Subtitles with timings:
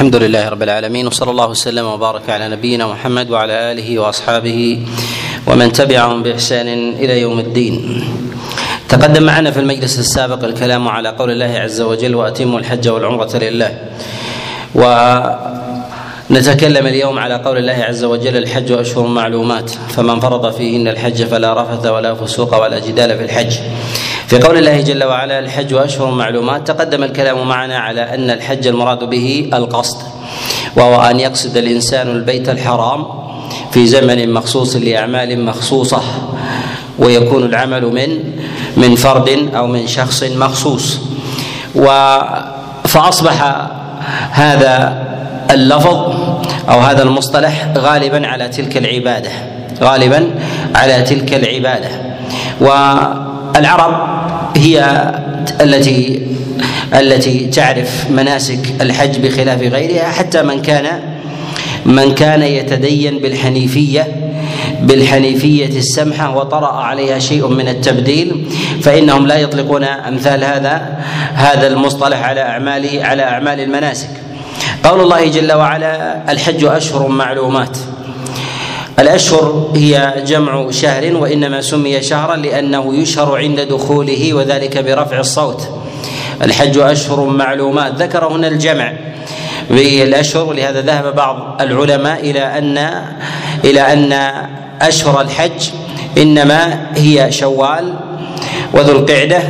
[0.00, 4.82] الحمد لله رب العالمين وصلى الله وسلم وبارك على نبينا محمد وعلى آله وأصحابه
[5.46, 8.04] ومن تبعهم بإحسان إلى يوم الدين.
[8.88, 13.78] تقدم معنا في المجلس السابق الكلام على قول الله عز وجل وأتموا الحج والعمرة لله.
[16.30, 21.62] ونتكلم اليوم على قول الله عز وجل الحج أشهر معلومات فمن فرض فيهن الحج فلا
[21.62, 23.56] رفث ولا فسوق ولا جدال في الحج.
[24.30, 26.68] في قول الله جل وعلا الحج أشهر معلومات.
[26.68, 29.96] تقدم الكلام معنا على أن الحج المراد به القصد
[30.76, 33.06] وهو أن يقصد الإنسان البيت الحرام
[33.72, 36.02] في زمن مخصوص لأعمال مخصوصة
[36.98, 38.32] ويكون العمل من
[38.76, 40.98] من فرد أو من شخص مخصوص.
[41.74, 42.18] و
[42.84, 43.66] فأصبح
[44.30, 45.06] هذا
[45.50, 45.96] اللفظ
[46.68, 49.30] أو هذا المصطلح غالبا على تلك العبادة
[49.80, 50.30] غالبا
[50.74, 51.90] على تلك العبادة.
[53.56, 53.94] والعرب
[54.56, 55.04] هي
[55.60, 56.22] التي
[56.94, 61.00] التي تعرف مناسك الحج بخلاف غيرها حتى من كان
[61.86, 64.30] من كان يتدين بالحنيفيه
[64.82, 68.46] بالحنيفية السمحة وطرأ عليها شيء من التبديل
[68.82, 70.98] فإنهم لا يطلقون أمثال هذا
[71.34, 74.08] هذا المصطلح على اعمال على أعمال المناسك.
[74.84, 77.78] قول الله جل وعلا الحج أشهر معلومات.
[79.00, 85.68] الأشهر هي جمع شهر وإنما سمي شهرا لأنه يشهر عند دخوله وذلك برفع الصوت.
[86.42, 88.02] الحج أشهر معلومات.
[88.02, 88.92] ذكر هنا الجمع.
[89.70, 92.78] بالأشهر ولهذا ذهب بعض العلماء إلى أن
[93.64, 94.12] إلى أن
[94.80, 95.70] أشهر الحج
[96.18, 97.94] إنما هي شوال
[98.72, 99.42] وذو القعدة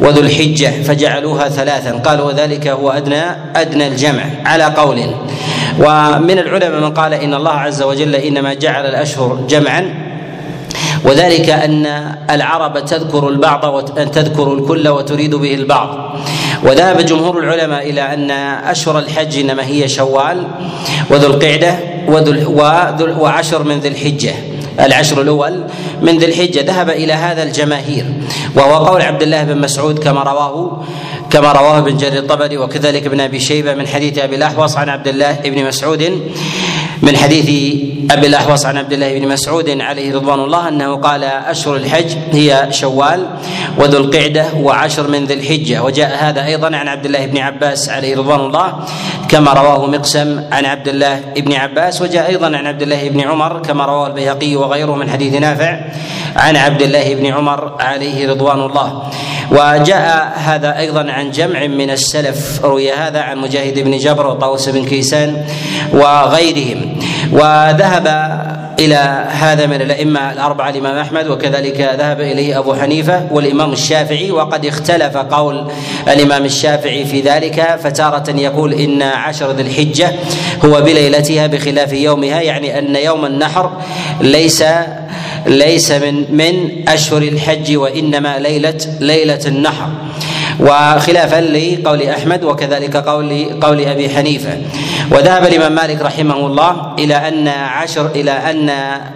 [0.00, 1.90] وذو الحجة فجعلوها ثلاثا.
[1.90, 3.22] قالوا وذلك هو أدنى
[3.56, 4.24] أدنى الجمع.
[4.44, 5.14] على قول
[5.80, 10.10] ومن العلماء من قال إن الله عز وجل إنما جعل الأشهر جمعا.
[11.04, 11.86] وذلك أن
[12.30, 16.16] العرب تذكر البعض وان تذكر الكل وتريد به البعض.
[16.64, 18.30] وذهب جمهور العلماء إلى أن
[18.70, 20.44] أشهر الحج إنما هي شوال
[21.10, 21.74] وذو القعدة
[22.08, 24.34] وذو وعشر من ذي الحجة.
[24.80, 25.64] العشر الأول
[26.02, 26.60] من ذي الحجة.
[26.60, 28.04] ذهب إلى هذا الجماهير.
[28.56, 30.84] وهو قول عبد الله بن مسعود كما رواه.
[31.30, 35.08] كما رواه ابن جرير الطبري وكذلك ابن أبي شيبة من حديث أبي الأحوص عن عبد
[35.08, 36.02] الله بن مسعود
[37.02, 37.48] من حديث
[38.10, 42.66] أبي الأحوص عن عبد الله بن مسعود عليه رضوان الله أنه قال أشهر الحج هي
[42.70, 43.26] شوال
[43.78, 45.82] وذو القعدة وعشر من ذي الحجة.
[45.82, 48.84] وجاء هذا أيضا عن عبد الله بن عباس عليه رضوان الله
[49.28, 52.02] كما رواه مقسم عن عبد الله بن عباس.
[52.02, 55.80] وجاء أيضا عن عبد الله بن عمر كما رواه البيهقي وغيره من حديث نافع
[56.36, 59.02] عن عبد الله بن عمر عليه رضوان الله.
[59.50, 64.84] وجاء هذا أيضا عن جمع من السلف روي هذا عن مجاهد بن جبر وطاووس بن
[64.84, 65.44] كيسان
[65.92, 66.98] وغيرهم.
[67.32, 68.06] وذهب
[68.78, 74.66] إلى هذا من الأئمة الأربعة الإمام أحمد وكذلك ذهب إليه أبو حنيفة والإمام الشافعي وقد
[74.66, 75.70] اختلف قول
[76.08, 80.12] الإمام الشافعي في ذلك فتارة يقول إن عشر ذي الحجة
[80.64, 83.72] هو بليلتها بخلاف يومها يعني أن يوم النحر
[84.20, 84.64] ليس
[85.46, 89.88] ليس من من أشهر الحج وإنما ليله ليلة النحر.
[90.60, 94.58] وخلافا لقول أحمد وكذلك قول قول أبي حنيفة.
[95.10, 98.70] وذهب الإمام مالك رحمه الله إلى أن عشر إلى أن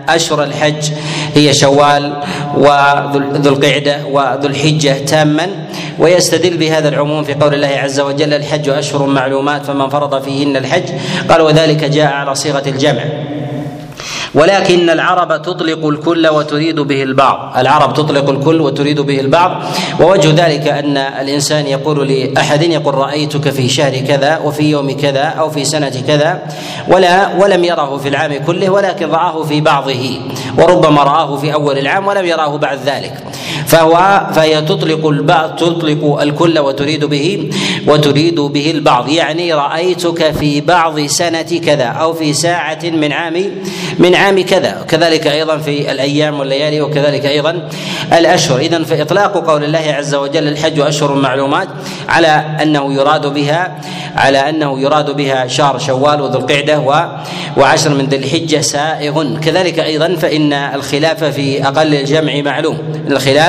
[0.08, 0.90] أشهر الحج
[1.34, 2.12] هي شوال
[2.56, 5.46] وذو القعده وذو الحجه تاما
[5.98, 10.88] ويستدل بهذا العموم في قول الله عز وجل الحج أشهر معلومات فمن فرض فيهن الحج.
[11.30, 13.02] قال وذلك جاء على صيغة الجمع.
[14.34, 17.58] ولكن العرب تطلق الكل وتريد به البعض.
[17.58, 19.62] العرب تطلق الكل وتريد به البعض.
[20.00, 25.50] ووجه ذلك أن الإنسان يقول لأحد يقول رأيتك في شهر كذا وفي يوم كذا أو
[25.50, 26.42] في سنة كذا.
[26.88, 30.20] ولا ولم يره في العام كله ولكن رآه في بعضه.
[30.58, 33.14] وربما رآه في أول العام ولم يراه بعد ذلك.
[33.66, 37.50] فهو فهي تطلق البعض تطلق الكل وتريد به
[37.86, 39.08] وتريد به البعض.
[39.08, 43.50] يعني رأيتك في بعض سنة كذا أو في ساعة من عام
[43.98, 44.84] من عام كذا.
[44.88, 47.68] كذلك أيضا في الأيام والليالي وكذلك أيضا
[48.12, 48.58] الأشهر.
[48.58, 51.68] اذا فإطلاق قول الله عز وجل الحج أشهر معلومات
[52.08, 53.80] على أنه يراد بها
[54.16, 56.78] على أنه يراد بها شهر شوال وذو القعدة
[57.56, 59.38] وعشر من ذي الحجة سائغ.
[59.38, 62.78] كذلك أيضا فإن الخلاف في أقل الجمع معلوم.
[63.10, 63.43] الخلاف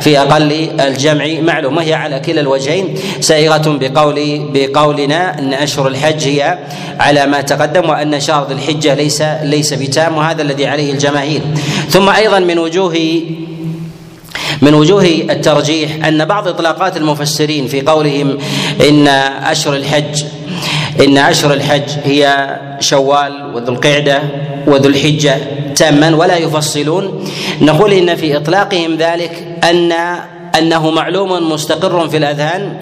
[0.00, 1.40] في أقل الجمع.
[1.40, 2.94] معلوم وهي على كلا الوجهين.
[3.20, 6.58] سائغة بقول بقولنا أن أشهر الحج هي
[7.00, 11.40] على ما تقدم وأن شهر الحجه ليس ليس بتام وهذا الذي عليه الجماهير.
[11.88, 13.22] ثم أيضا من وجوه
[14.62, 18.38] من وجوه الترجيح أن بعض إطلاقات المفسرين في قولهم
[18.88, 20.24] إن أشهر الحج
[21.00, 22.48] إن اشهر الحج هي
[22.80, 24.22] شوال وذو القعده
[24.66, 25.36] وذو الحجه
[25.76, 27.24] تاما ولا يفصلون.
[27.60, 29.92] نقول إن في إطلاقهم ذلك أن
[30.58, 32.76] أنه معلوم مستقر في الأذهان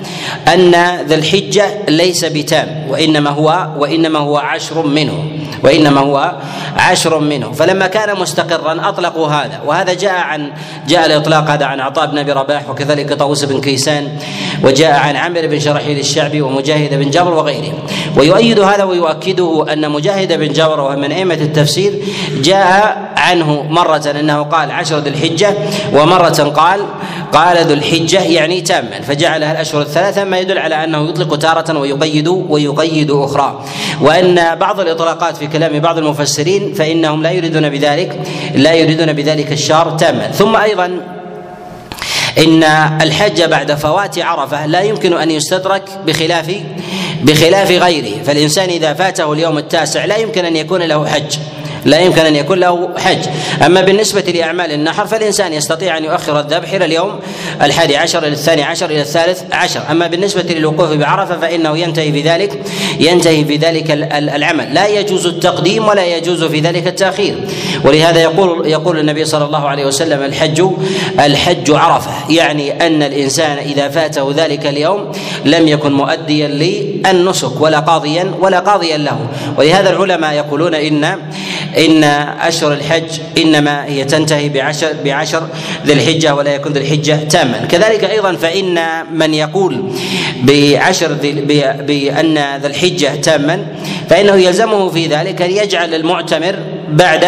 [0.55, 0.71] أن
[1.07, 5.31] ذا الحجه ليس بتام وإنما هو وإنما هو عشر منه
[5.63, 6.33] وإنما هو
[6.77, 7.53] عشر منه.
[7.53, 10.53] فلما كان مستقرا أطلقوا هذا وهذا جاء عن
[10.89, 14.19] جاء الإطلاق هذا عن عطاء بن أبي رباح وكذلك طاووس بن كيسان
[14.65, 17.79] وجاء عن عمرو بن شرحيل الشعبي ومجاهد بن جبر وغيرهم.
[18.17, 21.93] ويؤيد هذا ويؤكده أن مجاهد بن جبر وهو من أئمة التفسير
[22.43, 25.55] جاء عنه مرة أنه قال عشر ذي الحجة
[25.93, 26.81] ومرة قال
[27.33, 32.29] قال ذو الحجة يعني تاما فجعلها الأشهر الثلاثة ما يدل على أنه يطلق تارة ويقيد
[32.29, 33.65] ويقيد أخرى.
[34.01, 38.21] وأن بعض الإطلاقات في كلام بعض المفسرين فإنهم لا يريدون بذلك
[38.55, 40.31] لا يريدون بذلك الشهر تاما.
[40.31, 41.01] ثم أيضا
[42.39, 42.63] إن
[43.03, 46.55] الحج بعد فوات عرفة لا يمكن أن يستدرك بخلاف
[47.23, 51.39] بخلاف غيره فالإنسان إذا فاته اليوم التاسع لا يمكن أن يكون له حج.
[51.87, 53.19] لا يمكن أن يكون له حج.
[53.67, 57.21] أما بالنسبة لأعمال النحر فالإنسان يستطيع أن يؤخر الذبح إلى اليوم
[57.63, 59.81] الحادي عشر إلى الثاني عشر إلى الثالث عشر.
[59.91, 62.63] أما بالنسبة للوقوف بعرفة فإنه ينتهي بذلك
[63.01, 64.75] ينتهي بذلك العمل.
[64.75, 67.35] لا يجوز التقديم ولا يجوز في ذلك التأخير.
[67.85, 70.67] ولهذا يقول يقول النبي صلى الله عليه وسلم الحج
[71.21, 72.11] الحج عرفة.
[72.31, 75.13] يعني أن الإنسان إذا فاته ذلك اليوم
[75.45, 76.47] لم يكن مؤديا
[77.13, 79.19] للنسك ولا قاضيا ولا قاضيا له.
[79.59, 81.05] ولهذا العلماء يقولون إن
[81.79, 82.05] إن
[82.41, 85.49] أشهر الحج إنما هي تنتهي بعشر بعشر
[85.87, 87.67] ذي الحجة ولا يكون ذي الحجة تاما.
[87.71, 88.79] كذلك أيضا فإن
[89.13, 89.93] من يقول
[90.43, 91.33] بعشر ذي
[91.87, 93.67] بأن ذا الحجة تاما
[94.11, 96.57] فإنه يلزمه في ذلك ان يجعل المعتمر
[96.89, 97.25] بعد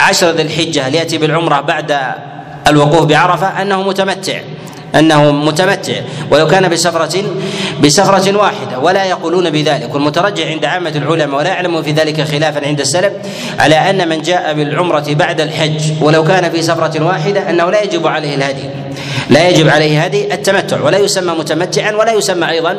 [0.00, 1.96] عشر ذي الحجة ليأتي بالعمرة بعد
[2.68, 4.40] الوقوف بعرفة أنه متمتع
[4.94, 5.94] أنه متمتع.
[6.30, 7.24] ولو كان بسفرة
[7.84, 9.94] بسفرة واحدة ولا يقولون بذلك.
[9.94, 13.12] والمترجع عند عامة العلماء ولا يعلم في ذلك خلافا عند السلف
[13.58, 18.06] على أن من جاء بالعمرة بعد الحج ولو كان في سفرة واحدة أنه لا يجب
[18.06, 18.70] عليه الهدي.
[19.30, 22.78] لا يجب عليه هدي التمتع ولا يسمى متمتعا ولا يسمى أيضا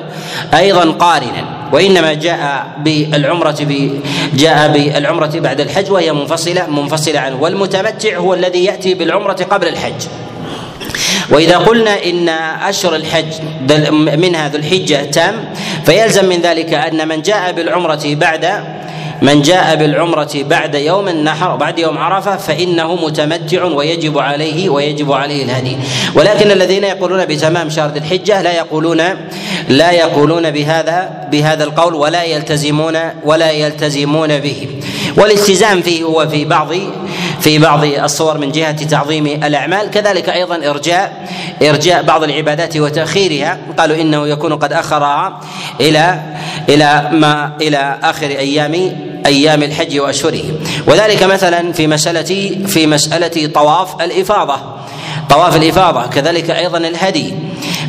[0.54, 1.46] أيضا قارنا.
[1.74, 3.58] وإنما جاء بالعمرة
[4.34, 7.42] جاء بالعمرة بعد الحج وهي منفصلة منفصلة عنه.
[7.42, 10.02] والمتمتع هو الذي يأتي بالعمرة قبل الحج.
[11.30, 12.30] وإذا قلنا إن
[12.70, 13.34] أشهر الحج
[14.18, 15.36] منها ذو الحجة تام
[15.86, 18.64] فيلزم من ذلك أن من جاء بالعمرة بعد
[19.22, 25.44] من جاء بالعمرة بعد يوم النحر بعد يوم عرفة فإنه متمتع ويجب عليه ويجب عليه
[25.44, 25.78] الهدي.
[26.16, 29.02] ولكن الذين يقولون بتمام شهر ذي الحجة لا يقولون
[29.70, 34.68] لا يقولون بهذا بهذا القول ولا يلتزمون ولا يلتزمون به.
[35.18, 36.70] والالتزام فيه هو في بعض
[37.42, 41.28] في بعض الصور من جهة تعظيم الأعمال كذلك أيضا إرجاء
[41.62, 43.58] إرجاء بعض العبادات وتأخيرها.
[43.78, 45.40] قالوا إنه يكون قد أخرها
[45.80, 46.20] إلى
[46.70, 48.92] إلى ما إلى آخر أيام
[49.26, 50.44] أيام الحج وأشهره.
[50.88, 54.56] وذلك مثلا في مسألة في مسألة طواف الإفاضة.
[55.30, 57.34] طواف الإفاضة كذلك أيضا الهدي.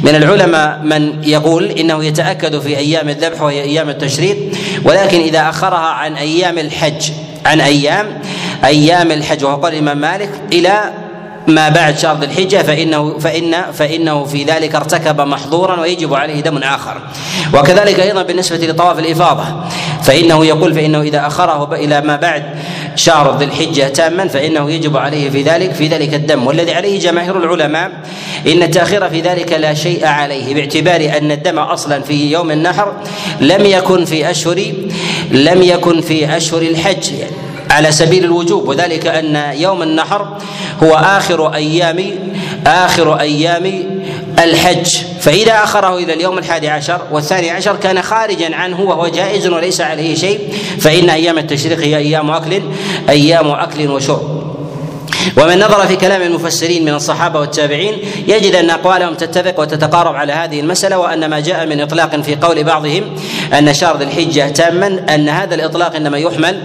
[0.03, 4.37] من العلماء من يقول إنه يتأكد في أيام الذبح وهي أيام التشريق
[4.85, 7.11] ولكن إذا أخرها عن أيام الحج
[7.47, 8.23] عن أيام
[8.65, 10.93] أيام الحج وهو قول الامام مالك إلى
[11.47, 16.57] ما بعد شهر ذي الحجة فانه فان فإنه في ذلك ارتكب محظورا ويجب عليه دم
[16.57, 16.97] آخر.
[17.55, 19.45] وكذلك أيضا بالنسبة لطواف الإفاضة
[20.03, 22.43] فإنه يقول فإنه إذا أخره إلى ما بعد
[22.97, 26.47] شهر ذي الحجة تاما فإنه يجب عليه في ذلك في ذلك الدم.
[26.47, 27.91] والذي عليه جماهير العلماء
[28.47, 32.93] إن التأخير في ذلك لا شيء عليه باعتبار أن الدم أصلا في يوم النحر
[33.41, 34.73] لم يكن في اشهر
[35.31, 37.11] لم يكن في أشهر الحج.
[37.73, 40.29] على سبيل الوجوب وذلك أن يوم النحر
[40.83, 42.05] هو آخر أيام
[42.67, 43.85] آخر أيام
[44.39, 44.97] الحج.
[45.21, 50.15] فإذا أخره إلى اليوم الحادي عشر والثاني عشر كان خارجا عنه وهو جائز وليس عليه
[50.15, 50.39] شيء
[50.81, 52.63] فإن أيام التشريق هي أيام أكل
[53.09, 54.42] أيام أكل وشرب.
[55.37, 57.99] ومن نظر في كلام المفسرين من الصحابة والتابعين
[58.29, 62.65] يجد أن أقوالهم تتفق وتتقارب على هذه المسألة وأن ما جاء من إطلاق في قول
[62.65, 63.05] بعضهم
[63.59, 66.63] أن شهر ذي الحجة تاما أن هذا الإطلاق إنما يحمل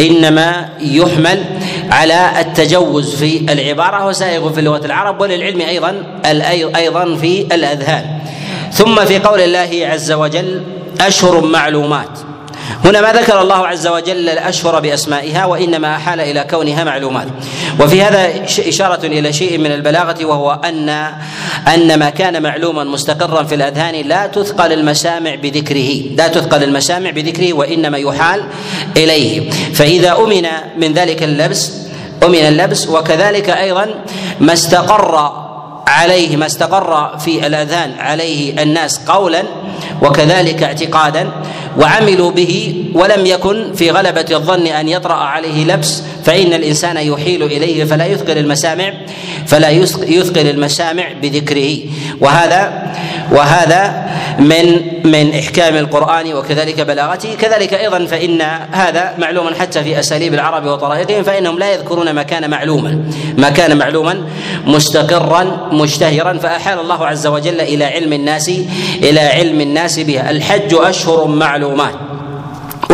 [0.00, 1.44] إنما يحمل
[1.90, 6.02] على التجوز في العبارة وسائغ في لغه العرب وللعلم أيضا
[6.76, 8.18] أيضا في الأذهان.
[8.72, 10.62] ثم في قول الله عز وجل
[11.00, 12.18] أشهر معلومات.
[12.84, 17.26] هنا ما ذكر الله عز وجل الأشهر بأسمائها وإنما أحال إلى كونها معلومات.
[17.80, 20.88] وفي هذا إشارة إلى شيء من البلاغة وهو ان
[21.74, 26.02] أن ما كان معلوما مستقرا في الأذهان لا تثقل المسامع بذكره.
[26.16, 28.44] لا تثقل المسامع بذكره وإنما يحال
[28.96, 29.50] إليه.
[29.50, 30.46] فإذا أمن
[30.76, 31.72] من ذلك اللبس
[32.24, 33.94] أمن اللبس وكذلك أيضا
[34.40, 35.47] ما استقر
[35.88, 39.42] عليه ما استقر في الاذهان عليه الناس قولا
[40.02, 41.30] وكذلك اعتقادا
[41.78, 47.84] وعملوا به ولم يكن في غلبة الظن أن يطرأ عليه لبس فإن الإنسان يحيل إليه
[47.84, 48.92] فلا يثقل المسامع
[49.46, 49.70] فلا
[50.08, 51.76] يثقل المسامع بذكره.
[52.20, 52.92] وهذا
[53.32, 54.08] وهذا
[54.38, 57.34] من من إحكام القرآن وكذلك بلاغته.
[57.34, 58.42] كذلك أيضا فإن
[58.72, 63.76] هذا معلوم حتى في أساليب العرب وطرائقهم فإنهم لا يذكرون ما كان معلوما ما كان
[63.76, 64.22] معلوما
[64.66, 66.38] مستقرا مشتهرا.
[66.38, 68.48] فأحال الله عز وجل إلى علم الناس
[69.02, 72.07] إلى علم الناس بها الحج أشهر معلومات.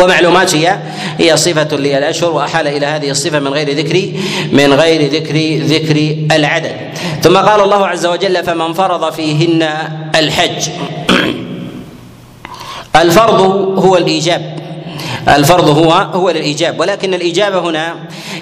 [0.03, 0.79] ومعلومات هي
[1.17, 4.11] هي صفة للأشهر وأحال إلى هذه الصفة من غير ذكر
[4.51, 6.75] من غير ذكر ذكر العدد.
[7.21, 9.69] ثم قال الله عز وجل فمن فرض فيهن
[10.15, 10.69] الحج.
[13.01, 13.41] الفرض
[13.79, 14.64] هو الإيجاب.
[15.27, 17.95] الفرض هو هو للإيجاب ولكن الاجابه هنا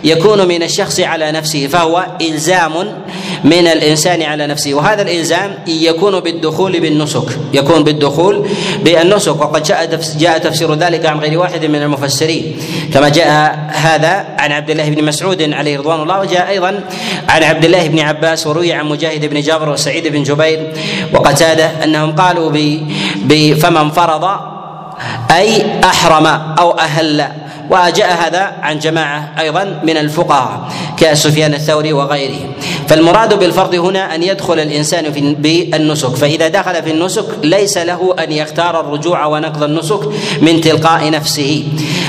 [0.04, 2.72] يكون من الشخص على نفسه فهو إلزام
[3.44, 8.48] من الإنسان على نفسه وهذا الإلزام يكون بالدخول بالنسك يكون بالدخول
[8.84, 12.58] بالنسك وقد جاء جاء تفسير ذلك عن غير واحد من المفسرين
[12.94, 16.80] كما جاء هذا عن عبد الله بن مسعود عليه رضوان الله وجاء أيضا
[17.30, 20.74] عن عبد الله بن عباس وروي عن مجاهد بن جابر وسعيد بن جبير
[21.14, 22.52] وقتاده أنهم قالوا
[23.62, 24.53] فمن فرض
[25.32, 26.26] أي أحرم
[26.60, 27.28] أو أهل.
[27.70, 32.40] وجاء هذا عن جماعة أيضا من الفقهاء كسفيان الثوري وغيره.
[32.88, 36.16] فالمراد بالفرض هنا أن يدخل الإنسان في بالنسك.
[36.16, 40.00] فإذا دخل في النسك ليس له أن يختار الرجوع ونقض النسك
[40.42, 41.64] من تلقاء نفسه.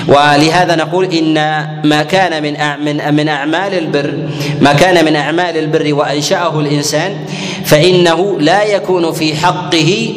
[0.09, 1.35] ولهذا نقول إن
[1.85, 4.15] ما كان من من من أعمال البر
[4.61, 7.17] ما كان من أعمال البر وأنشأه الإنسان
[7.65, 10.15] فإنه لا يكون في حقه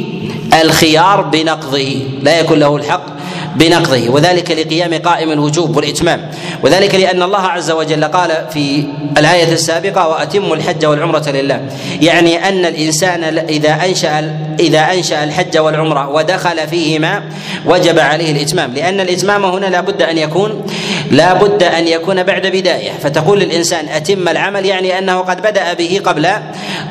[0.54, 3.17] الخيار بنقضه لا يكون له الحق.
[3.58, 6.30] بنقضه وذلك لقيام قائم الوجوب والإتمام.
[6.64, 8.84] وذلك لأن الله عز وجل قال في
[9.18, 11.62] الآية السابقة وأتموا الحج والعمرة لله.
[12.02, 17.24] يعني أن الإنسان إذا أنشأ إذا أنشأ الحج والعمرة ودخل فيهما
[17.66, 18.74] وجب عليه الإتمام.
[18.74, 20.66] لأن الإتمام هنا لا بد أن يكون
[21.12, 22.92] لا بد أن يكون بعد بداية.
[23.02, 26.28] فتقول للإنسان أتم العمل يعني أنه قد بدأ به قبل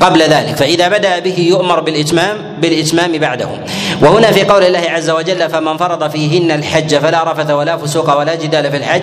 [0.00, 0.56] قبل ذلك.
[0.56, 3.48] فإذا بدأ به يؤمر بالإتمام بالإتمام بعده.
[4.02, 8.34] وهنا في قول الله عز وجل فمن فرض فيهن الحج فلا رفث ولا فسوق ولا
[8.34, 9.02] جدال في الحج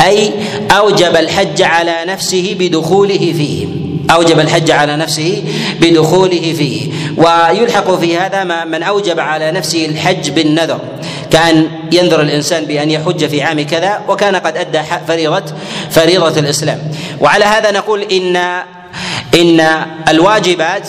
[0.00, 0.32] أي
[0.70, 3.66] أوجب الحج على نفسه بدخوله فيه.
[4.10, 5.44] أوجب الحج على نفسه
[5.80, 6.92] بدخوله فيه.
[7.16, 10.80] ويلحق في هذا ما من أوجب على نفسه الحج بالنذر.
[11.30, 15.44] كأن ينذر الإنسان بأن يحج في عام كذا وكان قد أدى فريضة
[15.90, 16.78] فريضة الإسلام.
[17.20, 18.36] وعلى هذا نقول إن
[19.34, 19.60] إن
[20.08, 20.88] الواجبات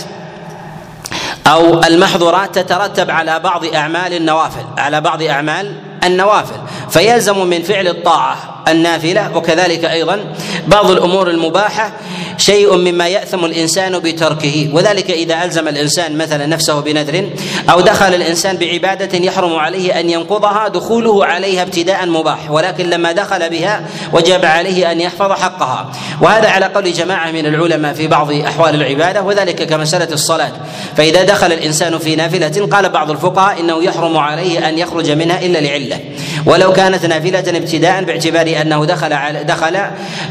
[1.48, 6.58] أو المحظورات تترتب على بعض أعمال النوافل على بعض أعمال النوافل.
[6.94, 10.20] فيلزم من فعل الطاعة النافلة وكذلك أيضا
[10.68, 11.94] بعض الأمور المباحة
[12.38, 14.70] شيء مما يأثم الإنسان بتركه.
[14.74, 17.30] وذلك إذا ألزم الإنسان مثلا نفسه بنذر
[17.70, 22.52] أو دخل الإنسان بعبادة يحرم عليه أن ينقضها دخوله عليها ابتداء مباح.
[22.52, 25.92] ولكن لما دخل بها وجب عليه أن يحفظ حقها.
[26.22, 30.52] وهذا على قول جماعة من العلماء في بعض أحوال العبادة وذلك كمسألة الصلاة.
[30.98, 35.60] فإذا دخل الإنسان في نافلة قال بعض الفقهاء إنه يحرم عليه أن يخرج منها إلا
[35.60, 36.00] لعلة.
[36.46, 39.78] ولو كانت نافلة ابتداء باعتبار أنه دخل على دخل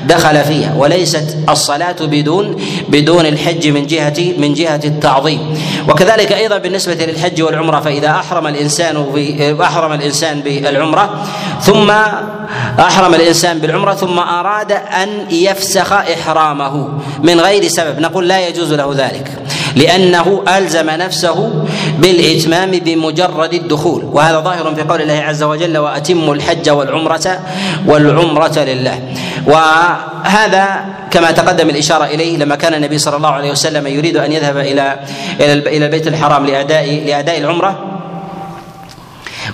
[0.06, 5.58] دخل فيها وليست الصلاة بدون بدون الحج من جهه من جهة التعظيم.
[5.88, 8.96] وكذلك أيضا بالنسبة للحج والعمرة فإذا أحرم الإنسان
[9.60, 11.24] أحرم الإنسان بالعمرة
[11.60, 11.90] ثم
[12.80, 16.88] أحرم الإنسان بالعمرة ثم أراد أن يفسخ إحرامه
[17.22, 17.98] من غير سبب.
[18.00, 19.41] نقول لا يجوز له ذلك.
[19.76, 21.64] لأنه ألزم نفسه
[21.98, 27.38] بالإتمام بمجرد الدخول وهذا ظاهر في قول الله عز وجل وأتموا الحج والعمرة
[27.86, 29.00] والعمرة لله
[29.46, 34.56] وهذا كما تقدم الإشارة إليه لما كان النبي صلى الله عليه وسلم يريد أن يذهب
[34.56, 35.00] إلى
[35.40, 37.91] إلى البيت الحرام لاداء لأداء العمرة.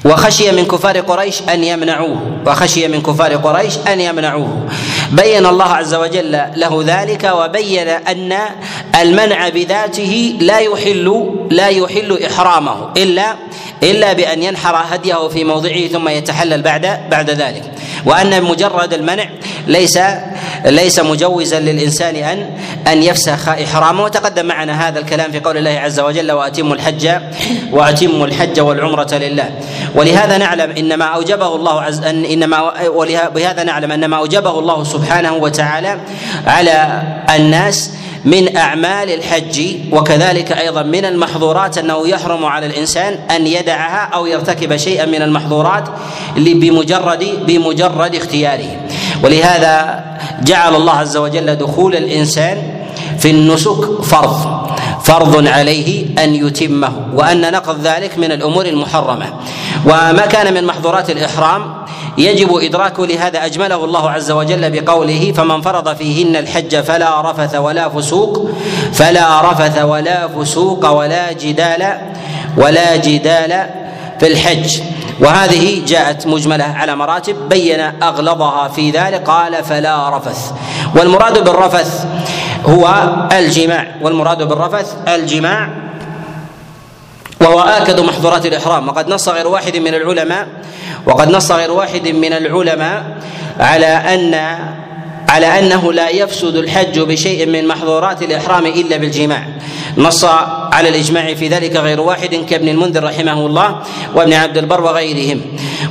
[0.04, 2.20] وخشي من كفار قريش أن يمنعوه.
[2.46, 4.68] وخشي من كفار قريش أن يمنعوه.
[5.12, 8.38] بين الله عز وجل له ذلك وبين أن
[9.00, 13.34] المنع بذاته لا يحل لا يحل إحرامه إلا
[13.82, 17.62] إلا بأن ينحر هديه في موضعه ثم يتحلل بعد بعد ذلك.
[18.06, 19.28] وأن مجرد المنع
[19.68, 19.98] ليس
[20.64, 22.50] ليس مجوزا للإنسان أن
[22.86, 24.04] أن يفسخ إحرامه.
[24.04, 27.10] وتقدم معنا هذا الكلام في قول الله عز وجل وأتموا الحج
[27.72, 29.50] وأتموا الحج والعمرة لله
[29.94, 32.72] ولهذا نعلم ان ما أوجبه الله عز أن إنما
[33.34, 36.00] بهذا نعلم ان ما أوجبه الله سبحانه وتعالى
[36.46, 37.02] على
[37.36, 37.90] الناس
[38.24, 39.76] من أعمال الحج.
[39.92, 45.88] وكذلك أيضا من المحظورات أنه يحرم على الإنسان أن يدعها أو يرتكب شيئا من المحظورات
[46.36, 48.87] بمجرد بمجرد اختياره.
[49.22, 50.04] ولهذا
[50.42, 52.62] جعل الله عز وجل دخول الإنسان
[53.18, 54.68] في النسك فرض
[55.04, 59.26] فرض عليه أن يتمه وأن نقض ذلك من الأمور المحرمة.
[59.86, 61.74] وما كان من محظورات الإحرام
[62.18, 67.88] يجب ادراكه لهذا أجمله الله عز وجل بقوله فمن فرض فيهن الحج فلا رفث ولا
[67.88, 68.50] فسوق
[68.92, 71.98] فلا رفث ولا فسوق ولا جدال
[72.56, 73.66] ولا جدال
[74.20, 74.80] في الحج.
[75.20, 80.52] وهذه جاءت مجملة على مراتب بين أغلظها في ذلك قال فلا رفث.
[80.96, 82.06] والمراد بالرفث
[82.66, 83.86] هو الجماع.
[84.02, 85.68] والمراد بالرفث الجماع
[87.40, 88.88] وهو آكد محظورات الإحرام.
[88.88, 90.46] وقد نص غير واحد من العلماء
[91.06, 93.04] وقد نص غير واحد من العلماء
[93.60, 94.58] على أن
[95.28, 99.48] على أنه لا يفسد الحج بشيء من محظورات الإحرام إلا بالجماع.
[99.96, 100.24] نص
[100.72, 103.82] على الإجماع في ذلك غير واحد كابن المنذر رحمه الله
[104.14, 105.40] وابن عبد البر وغيرهم.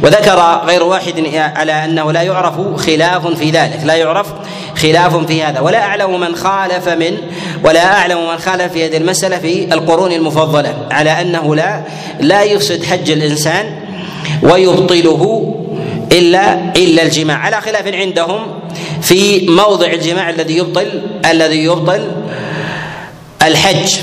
[0.03, 4.27] وذكر غير واحد على أنه لا يعرف خلاف في ذلك لا يعرف
[4.75, 5.59] خلاف في هذا.
[5.59, 7.17] ولا أعلم من خالف من
[7.63, 10.87] ولا أعلم من خالف في هذه المسألة في القرون المفضلة.
[10.91, 11.81] على أنه لا
[12.19, 13.65] لا يفسد حج الإنسان
[14.43, 15.53] ويبطله
[16.11, 17.37] إلا إلا الجماع.
[17.37, 18.56] على خلاف عندهم
[19.01, 22.11] في موضع الجماع الذي يبطل الذي يبطل
[23.43, 23.95] الحج.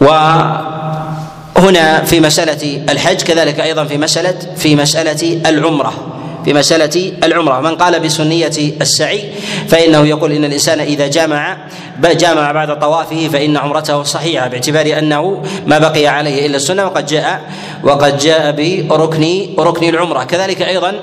[0.00, 6.11] وهنا في مسألة الحج كذلك أيضا في مسألة في مسألة العمرة.
[6.44, 7.60] في مسألة العمرة.
[7.60, 9.24] من قال بسنية السعي
[9.68, 11.56] فإنه يقول إن الإنسان إذا جامع
[12.02, 17.40] جامع بعد طوافه فإن عمرته صحيحة باعتبار أنه ما بقي عليه إلا السنة وقد جاء
[17.84, 20.24] وقد جاء بركن ركن العمرة.
[20.24, 20.94] كذلك أيضا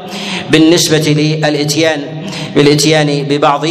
[0.49, 0.97] بالنسبة
[1.43, 2.01] للإتيان
[2.55, 3.65] بالإتيان ببعض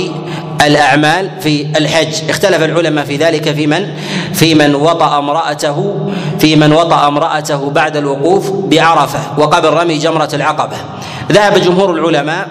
[0.67, 2.31] الأعمال في الحج.
[2.31, 3.89] اختلف العلماء في ذلك في من؟
[4.35, 10.77] في من وطأ امرأته في من وطأ امرأته بعد الوقوف بعرفة وقبل رمي جمرة العقبة.
[11.33, 12.49] ذهب جمهور العلماء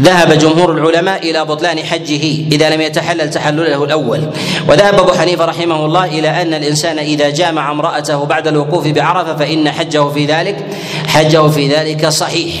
[0.00, 2.22] ذهب جمهور العلماء إلى بطلان حجه
[2.52, 4.20] إذا لم يتحلل تحلله الأول.
[4.68, 9.70] وذهب أبو حنيفة رحمه الله إلى أن الإنسان إذا جامع امرأته بعد الوقوف بعرفة فإن
[9.70, 10.66] حجه في ذلك
[11.06, 12.54] حجه في ذلك صحيح.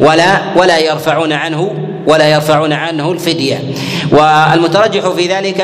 [0.00, 1.74] ولا ولا يرفعون عنه
[2.06, 3.62] ولا يرفعون عنه الفدية.
[4.12, 5.60] والمترجح في ذلك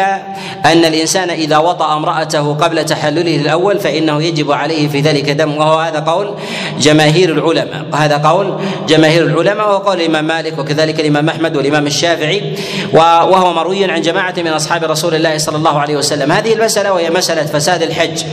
[0.64, 5.78] أن الإنسان إذا وطأ امرأته قبل تحلله الأول فإنه يجب عليه في ذلك دم وهو
[5.78, 6.34] هذا قول
[6.80, 7.86] جماهير العلماء.
[7.92, 12.54] وهذا قول جماهير العلماء وهو قول الإمام مالك وكذلك الإمام أحمد والإمام الشافعي
[12.92, 16.32] وهو مروي عن جماعة من أصحاب رسول الله صلى الله عليه وسلم.
[16.32, 18.24] هذه المسألة وهي مسألة فساد الحج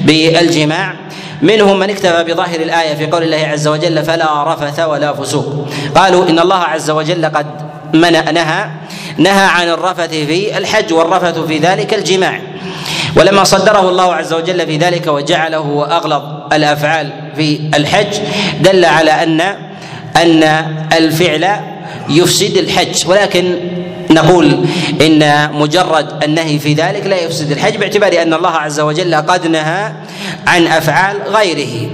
[0.00, 0.94] بالجماع.
[1.42, 6.28] منهم من اكتفى بظاهر الآية في قول الله عز وجل فلا رفث ولا فسوق قالوا
[6.28, 7.46] إن الله عز وجل قد
[7.94, 8.70] منع نهى
[9.20, 12.40] نهى عن الرفث في الحج والرفث في ذلك الجماع.
[13.16, 18.18] ولما صدره الله عز وجل في ذلك وجعله اغلظ الأفعال في الحج
[18.60, 19.40] دل على ان
[20.16, 20.42] أن
[20.92, 21.50] الفعل
[22.08, 23.06] يفسد الحج.
[23.06, 23.58] ولكن
[24.10, 24.64] نقول
[25.00, 29.92] إن مجرد النهي في ذلك لا يفسد الحج باعتبار أن الله عز وجل قد نهى
[30.46, 31.90] عن أفعال غيره.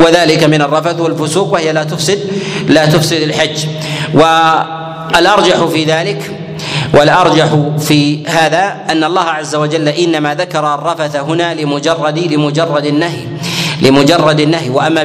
[0.00, 2.18] وذلك من الرفث والفسوق وهي لا تفسد
[2.68, 3.66] لا تفسد الحج.
[5.14, 6.30] والارجح في ذلك
[6.94, 13.22] والأرجح في هذا أن الله عز وجل إنما ذكر الرفث هنا لمجرد لمجرد النهي.
[13.82, 14.70] لمجرد النهي.
[14.70, 15.02] وأما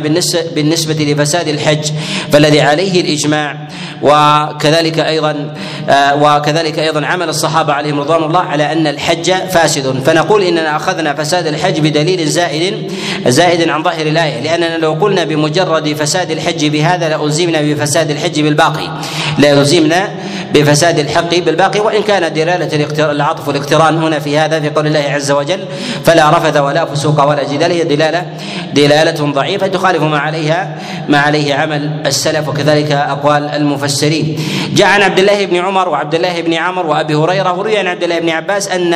[0.56, 1.92] بالنسبة لفساد الحج
[2.32, 3.68] فالذي عليه الإجماع
[4.02, 5.54] وكذلك أيضا
[5.90, 10.04] آه، وكذلك أيضا عمل الصحابة عليهم رضوان الله على أن الحج فاسد.
[10.06, 12.92] فنقول إننا أخذنا فساد الحج بدليل زائد
[13.28, 14.42] زائد عن ظاهر الآية.
[14.42, 18.90] لأننا لو قلنا بمجرد فساد الحج بهذا لألزمنا بفساد الحج بالباقي.
[19.38, 20.10] لألزمنا
[20.54, 25.32] بفساد الحق بالباقي وإن كان دلالة العطف والاقتران هنا في هذا في قول الله عز
[25.32, 25.60] وجل
[26.06, 27.72] فلا رفث ولا فسوق ولا جدال.
[27.72, 28.26] هي دلالة
[28.74, 30.78] دلالة ضعيفة تخالف ما عليها
[31.10, 34.39] ما عليه عمل السلف وكذلك أقوال المفسرين.
[34.74, 38.04] جاء عن عبد الله بن عمر وعبد الله بن عمرو وأبي هريرة وروي عن عبد
[38.04, 38.96] الله بن عباس أن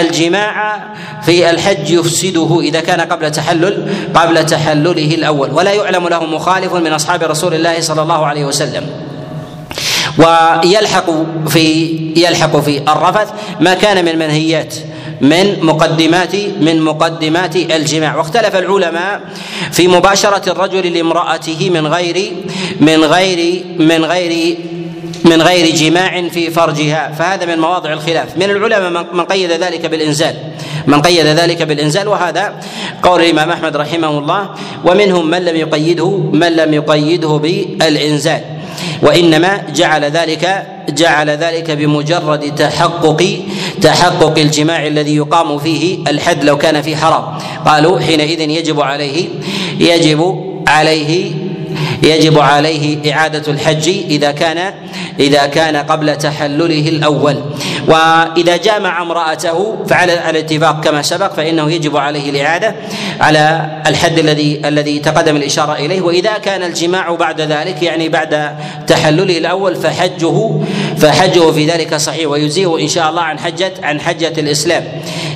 [0.00, 0.84] الجماع
[1.22, 5.50] في الحج يفسده إذا كان قبل تحلل قبل تحلله الأول.
[5.50, 9.09] ولا يعلم له مخالف من أصحاب رسول الله صلى الله عليه وسلم.
[10.18, 11.10] ويلحق
[11.48, 13.28] في يلحق في الرفث
[13.60, 14.74] ما كان من منهيات
[15.20, 18.16] من مقدمات من مقدمات الجماع.
[18.16, 19.20] واختلف العلماء
[19.72, 22.32] في مباشرة الرجل لامرأته من غير
[22.80, 24.56] من غير من غير
[25.24, 27.12] من غير جماع في فرجها.
[27.18, 28.36] فهذا من مواضع الخلاف.
[28.36, 30.34] من العلماء من قيد ذلك بالإنزال.
[30.86, 32.08] من قيد ذلك بالإنزال.
[32.08, 32.54] وهذا
[33.02, 34.48] قول الإمام أحمد رحمه الله.
[34.84, 38.59] ومنهم من لم يقيده من لم يقيده بالإنزال.
[39.02, 43.40] وإنما جعل ذلك جعل ذلك بمجرد تحقق
[43.82, 47.24] تحقق الجماع الذي يقام فيه الحد لو كان في حرام.
[47.66, 49.28] قالوا حينئذ يجب عليه
[49.78, 51.32] يجب عليه
[52.02, 54.74] يجب عليه إعادة الحج إذا كان
[55.20, 57.42] إذا كان قبل تحلله الأول.
[57.88, 62.74] وإذا جامع امرأته فعلى الاتفاق كما سبق فإنه يجب عليه الإعادة
[63.20, 66.00] على الحد الذي الذي تقدم الإشارة إليه.
[66.00, 70.50] وإذا كان الجماع بعد ذلك يعني بعد تحلله الأول فحجه
[70.98, 74.84] فحجه في ذلك صحيح ويجزيه إن شاء الله عن حجة عن حجة الإسلام.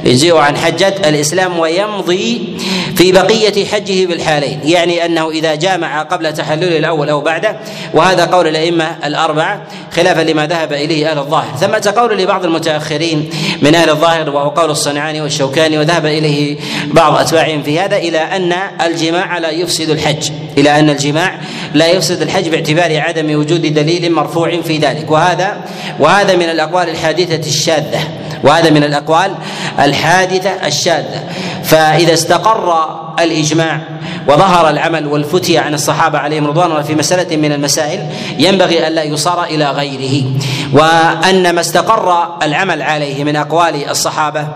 [0.05, 2.57] يجزيه عن حجة الإسلام ويمضي
[2.97, 4.61] في بقية حجه بالحالين.
[4.65, 7.57] يعني أنه إذا جامع قبل تحلله الأول أو بعده
[7.95, 9.63] وهذا قول الأئمة الأربعة
[9.93, 11.57] خلافا لما ذهب إليه أهل الظاهر.
[11.61, 13.31] ثمة قول لبعض المتأخرين
[13.63, 18.55] من أهل الظاهر وهو قول الصنعاني والشوكاني وذهب إليه بعض أتباعهم في هذا إلى أن
[18.87, 20.31] الجماع لا يفسد الحج.
[20.59, 21.41] إلى أن الجماع
[21.75, 25.11] لا يفسد الحج باعتبار عدم وجود دليل مرفوع في ذلك.
[25.11, 25.57] وهذا
[26.01, 28.24] وهذا من الأقوال الحادثة الشاذة.
[28.45, 29.35] وهذا من الأقوال
[29.81, 31.23] الحادثة الشاذة.
[31.65, 32.75] فإذا استقر
[33.21, 33.81] الإجماع
[34.29, 38.01] وظهر العمل والفتية عن الصحابة عليهم رضوان الله في مسألة من المسائل
[38.39, 40.25] ينبغي ألا يصار إلى غيره.
[40.73, 44.49] وأن ما استقر العمل عليه من أقوال الصحابة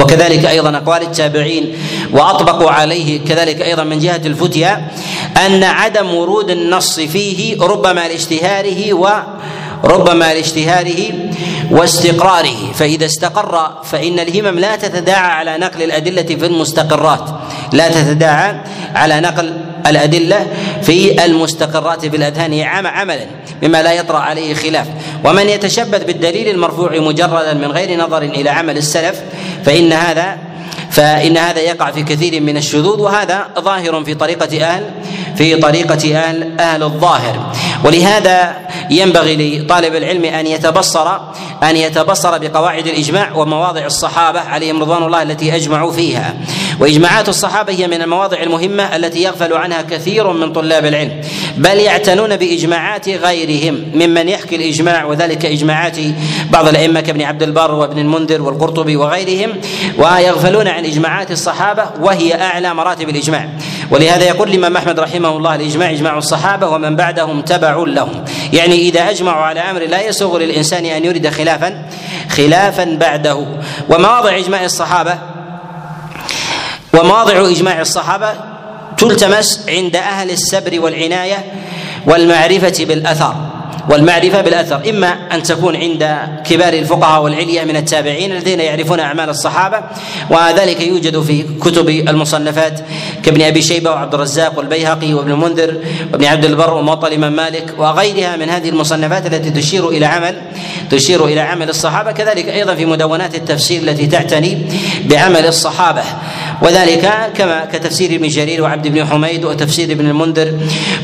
[0.00, 1.72] وكذلك أيضا أقوال التابعين
[2.12, 4.88] وأطبقوا عليه كذلك أيضا من جهة الفتيا
[5.46, 8.92] أن عدم ورود النص فيه ربما لاشتهاره
[9.84, 11.12] وربما لاشتهاره
[11.70, 12.72] واستقراره.
[12.74, 17.24] فإذا استقر فإن الهمم لا تتداعى على نقل الأدلة في المستقرات.
[17.72, 18.60] لا تتداعى
[18.94, 20.46] على نقل الأدلة
[20.82, 23.26] في المستقرات في الأذهان عملا
[23.62, 24.86] مما لا يطرأ عليه خلاف.
[25.24, 29.20] ومن يتشبث بالدليل المرفوع مجردا من غير نظر إلى عمل السلف
[29.64, 30.38] فإن هذا
[30.90, 34.90] فإن هذا يقع في كثير من الشذوذ وهذا ظاهر في طريقة أهل
[35.40, 37.52] في طريقة أهل أهل الظاهر.
[37.84, 38.56] ولهذا
[38.90, 41.16] ينبغي لطالب العلم أن يتبصر
[41.62, 46.34] أن يتبصر بقواعد الإجماع ومواضع الصحابة عليهم رضوان الله التي أجمعوا فيها.
[46.80, 51.20] وإجماعات الصحابة هي من المواضع المهمة التي يغفل عنها كثير من طلاب العلم.
[51.56, 55.96] بل يعتنون بإجماعات غيرهم ممن يحكي الإجماع وذلك إجماعات
[56.50, 59.52] بعض الأئمة كابن عبد البر وابن المنذر والقرطبي وغيرهم
[59.98, 63.48] ويغفلون عن إجماعات الصحابة وهي أعلى مراتب الإجماع.
[63.90, 68.24] ولهذا يقول الإمام أحمد رحمه الله الإجماع إجماع الصحابة ومن بعدهم تبع لهم.
[68.52, 71.84] يعني إذا أجمعوا على أمر لا يسوغ للإنسان أن يريد خلافا
[72.30, 73.46] خلافا بعده.
[73.88, 75.18] ومواضع إجماع الصحابة
[76.94, 78.32] ومواضع إجماع الصحابة
[78.98, 81.44] تلتمس عند أهل السبر والعناية
[82.06, 83.34] والمعرفة بالأثر
[83.88, 89.80] والمعرفة بالأثر إما أن تكون عند كبار الفقهاء والعلية من التابعين الذين يعرفون أعمال الصحابة
[90.30, 92.80] وذلك يوجد في كتب المصنفات
[93.22, 95.76] كابن أبي شيبة وعبد الرزاق والبيهقي وابن المنذر
[96.12, 100.34] وابن عبد البر وموطأ الإمام مالك وغيرها من هذه المصنفات التي تشير إلى عمل
[100.90, 104.66] تشير إلى عمل الصحابة كذلك أيضا في مدونات التفسير التي تعتني
[105.04, 106.02] بعمل الصحابة.
[106.62, 110.52] وذلك كما كتفسير ابن جرير وعبد بن حميد وتفسير ابن المنذر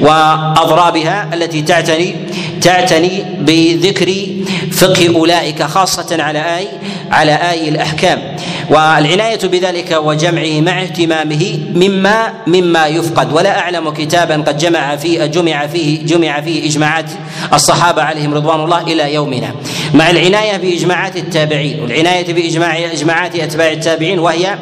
[0.01, 2.17] وأضرابها التي تعتني
[2.61, 4.27] تعتني بذكر
[4.73, 6.69] فقه أولئك خاصة على اي
[7.11, 8.37] على آي الأحكام.
[8.71, 13.33] والعناية بذلك وجمعه مع اهتمامه مما مما يفقد.
[13.33, 17.11] ولا أعلم كتابا قد جمع فيه جمع فيه جمع فيه إجماعات
[17.55, 19.55] الصحابة عليهم رضوان الله إلى يومنا.
[19.95, 24.59] مع العناية بإجماعات التابعين والعناية باجماع إجماعات أتباع التابعين وهي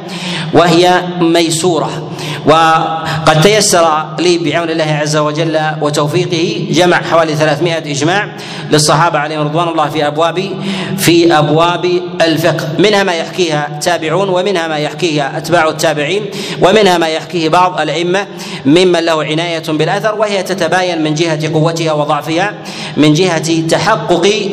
[0.54, 2.10] وهي ميسورة.
[2.46, 8.28] وقد تيسر لي بعون الله عز وجل وتوفيقه جمع حوالي 300 إجماع
[8.70, 10.50] للصحابة عليهم رضوان الله في ابواب
[10.98, 12.68] في أبواب الفقه.
[12.78, 16.22] منها ما يحكيها تابعون ومنها ما يحكيها أتباع التابعين
[16.62, 18.26] ومنها ما يحكيه بعض الأئمة
[18.66, 22.54] ممن له عناية بالأثر وهي تتباين من جهة قوتها وضعفها
[22.96, 24.50] من جهة تحقق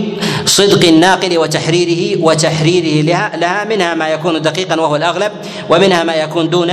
[0.52, 5.32] صدق الناقل وتحريره وتحريره لها, لها منها ما يكون دقيقا وهو الأغلب
[5.70, 6.72] ومنها ما يكون دون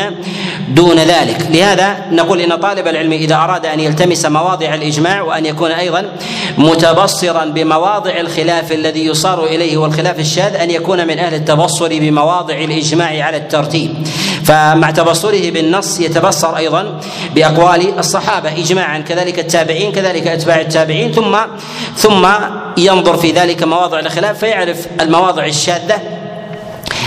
[0.68, 1.46] دون ذلك.
[1.50, 6.04] لهذا نقول إن طالب العلم إذا أراد أن يلتمس مواضع الإجماع وأن يكون أيضا
[6.58, 13.24] متبصرا بمواضع الخلاف الذي يصار إليه والخلاف الشاذ أن يكون من أهل التبصر بمواضع الإجماع
[13.24, 13.94] على الترتيب.
[14.44, 17.00] فمع تبصره بالنص يتبصر أيضا
[17.34, 21.36] بأقوال الصحابة اجماعا كذلك التابعين كذلك أتباع التابعين ثم
[21.96, 22.28] ثم
[22.76, 26.00] ينظر في ذلك مواضع الخلاف فيعرف المواضع الشاذة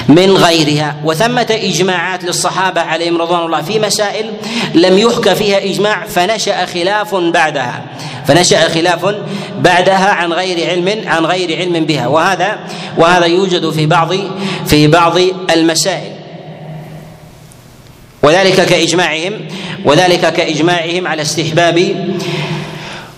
[0.08, 0.96] من غيرها.
[1.04, 4.32] وثمة إجماعات للصحابة عليهم رضوان الله في مسائل
[4.74, 7.82] لم يحكى فيها إجماع فنشأ خلاف بعدها.
[8.28, 9.16] فنشأ خلاف
[9.60, 12.08] بعدها عن غير علم عن غير علم بها.
[12.08, 12.60] وهذا
[12.98, 14.14] وهذا يوجد في بعض
[14.66, 15.18] في بعض
[15.56, 16.12] المسائل.
[18.24, 19.34] وذلك كإجماعهم
[19.86, 21.96] وذلك كإجماعهم على استحباب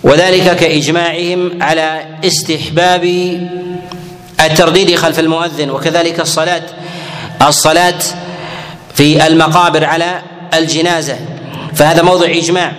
[0.04, 3.04] وذلك كإجماعهم على استحباب
[4.40, 6.62] الترديد خلف المؤذن وكذلك الصلاة
[7.42, 7.98] الصلاة
[8.94, 10.22] في المقابر على
[10.54, 11.16] الجنازة.
[11.74, 12.72] فهذا موضع إجماع.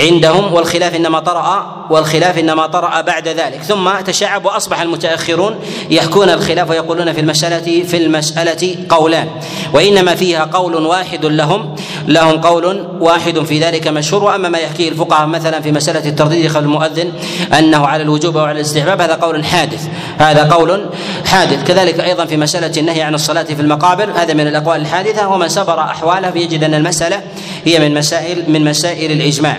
[0.00, 3.62] عندهم والخلاف إنما طرأ والخلاف إنما طرأ بعد ذلك.
[3.62, 5.54] ثم تشعب وأصبح المتأخرون
[5.90, 9.28] يحكون الخلاف ويقولون في المسألة في المسألة قولان.
[9.72, 11.74] وإنما فيها قول واحد لهم
[12.06, 14.24] لهم قول واحد في ذلك مشهور.
[14.24, 17.12] وأما ما يحكيه الفقهاء مثلا في مسألة الترديد خلف المؤذن
[17.58, 20.86] أنه على الوجوب أو على الاستحباب هذا قول حادث هذا قول
[21.24, 21.64] حادث.
[21.64, 25.28] كذلك أيضا في مسألة النهي عن الصلاة في المقابر هذا من الأقوال الحادثة.
[25.28, 27.22] ومن سبر أحواله فيجد أن المسألة
[27.64, 29.58] هي من مسائل من مسائل الإجماع.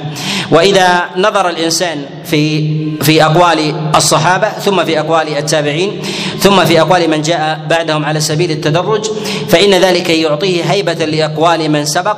[0.51, 2.67] وإذا نظر الإنسان في
[3.01, 6.01] في أقوال الصحابة ثم في أقوال التابعين
[6.39, 9.11] ثم في أقوال من جاء بعدهم على سبيل التدرج
[9.49, 12.17] فإن ذلك يعطيه هيبة لأقوال من سبق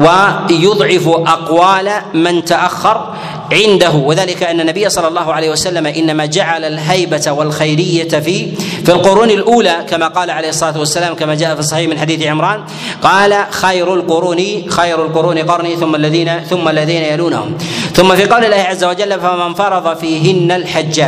[0.00, 3.14] ويضعف أقوال من تأخر
[3.52, 3.90] عنده.
[3.90, 8.52] وذلك أن النبي صلى الله عليه وسلم إنما جعل الهيبة والخيرية في
[8.84, 12.60] في القرون الأولى كما قال عليه الصلاة والسلام كما جاء في الصحيح من حديث عمران
[13.02, 17.58] قال خير القرون خير القرون قرني ثم الذين ثم الذين يلونهم.
[17.94, 21.02] ثم في قول الله عز وجل فمن فرض فيهن الحج.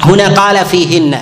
[0.00, 1.18] هنا قال فيهن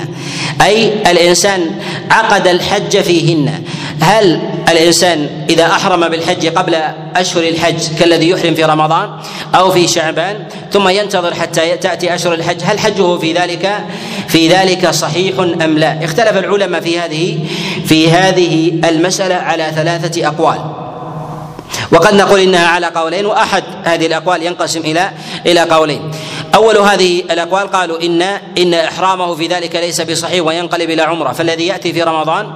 [0.61, 1.71] أي الإنسان
[2.11, 3.63] عقد الحج فيهن.
[4.03, 6.77] هل الإنسان إذا أحرم بالحج قبل
[7.17, 9.11] أشهر الحج كالذي يحرم في رمضان
[9.55, 13.85] أو في شعبان ثم ينتظر حتى تأتي أشهر الحج هل حجه في ذلك
[14.29, 17.39] في ذلك صحيح أم لا؟ اختلف العلماء في هذه
[17.87, 20.59] في هذه المسألة على ثلاثة أقوال
[21.93, 25.11] وقد نقول إنها على قولين وأحد هذه الأقوال ينقسم إلى
[25.47, 26.11] إلى قولين
[26.55, 28.23] أول هذه الأقوال قالوا إن
[28.59, 32.53] إن إحرامه في ذلك ليس بصحيح وينقلب إلى عمرة فالذي يأتي في رمضان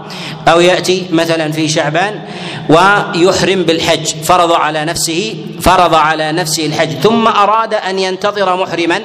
[0.48, 2.20] أو يأتي مثلا في شعبان
[2.68, 9.00] ويحرم بالحج فرض على نفسه فرض على نفسه الحج ثم أراد أن ينتظر محرما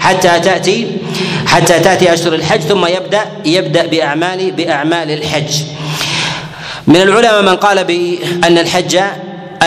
[0.00, 0.86] حتى تأتي
[1.46, 5.62] حتى تأتي أشهر الحج ثم يبدأ يبدأ بأعمال بأعمال الحج.
[6.86, 9.00] من العلماء من قال بأن الحج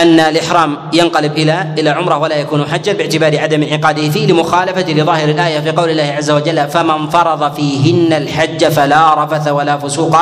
[0.02, 5.28] أن الإحرام ينقلب إلى إلى عمرة ولا يكون حجا باعتبار عدم انعقاده فيه لمخالفة لظاهر
[5.28, 10.16] الآية في قول الله عز وجل فمن فرض فيهن الحج فلا رفث ولا فسوق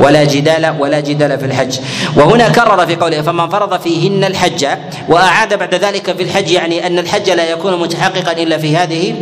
[0.00, 1.78] ولا جدال ولا جدال في الحج.
[2.16, 4.66] وهنا كرر في قوله فمن فرض فيهن الحج
[5.08, 9.14] وأعاد بعد ذلك في الحج يعني أن الحج لا يكون متحققا إلا في هذه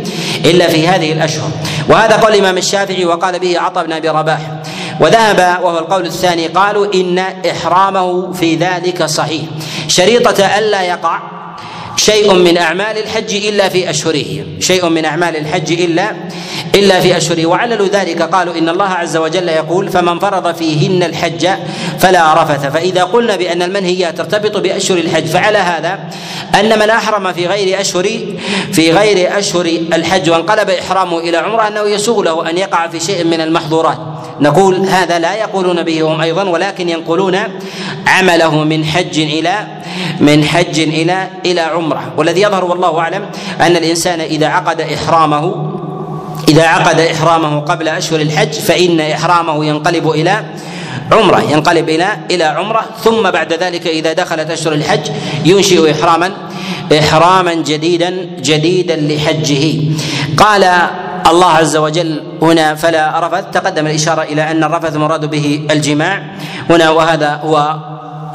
[0.45, 1.49] إلا في هذه الأشهر.
[1.89, 4.39] وهذا قول الإمام الشافعي وقال به عطاء بن أبي رباح.
[4.99, 9.41] وذهب وهو القول الثاني قالوا إن إحرامه في ذلك صحيح.
[9.91, 11.19] شريطة ألا يقع
[11.97, 14.45] شيء من أعمال الحج إلا في أشهره.
[14.59, 16.15] شيء من أعمال الحج الا
[16.75, 17.45] إلا في أشهره.
[17.45, 21.47] وعللوا ذلك قالوا إن الله عز وجل يقول فمن فرض فيهن الحج
[21.99, 22.65] فلا رفث.
[22.73, 25.99] فإذا قلنا بأن المنهيات ترتبط بأشهر الحج فعلى هذا
[26.59, 28.09] أن من أحرم في غير اشهر
[28.73, 33.23] في غير أشهر الحج وانقلب إحرامه إلى عمرة أنه يسوغ له أن يقع في شيء
[33.23, 34.10] من المحظورات.
[34.41, 37.37] نقول هذا لا يقولون به هم أيضا ولكن ينقلون
[38.07, 39.67] عمله من حج إلى
[40.19, 42.13] من حج إلى إلى عمرة.
[42.17, 43.25] والذي يظهر والله أعلم
[43.61, 45.71] أن الإنسان إذا عقد إحرامه
[46.49, 50.43] إذا عقد إحرامه قبل أشهر الحج فإن إحرامه ينقلب إلى
[51.11, 52.85] عمرة ينقلب إلى إلى عمرة.
[53.03, 55.11] ثم بعد ذلك إذا دخلت أشهر الحج
[55.45, 56.31] ينشئ إحراما
[56.99, 59.81] إحراما جديدا جديدا لحجه.
[60.37, 60.89] قال
[61.31, 63.45] الله عز وجل هنا فلا رفث.
[63.53, 66.21] تقدم الإشارة إلى أن الرفث مراد به الجماع.
[66.69, 67.75] هنا وهذا هو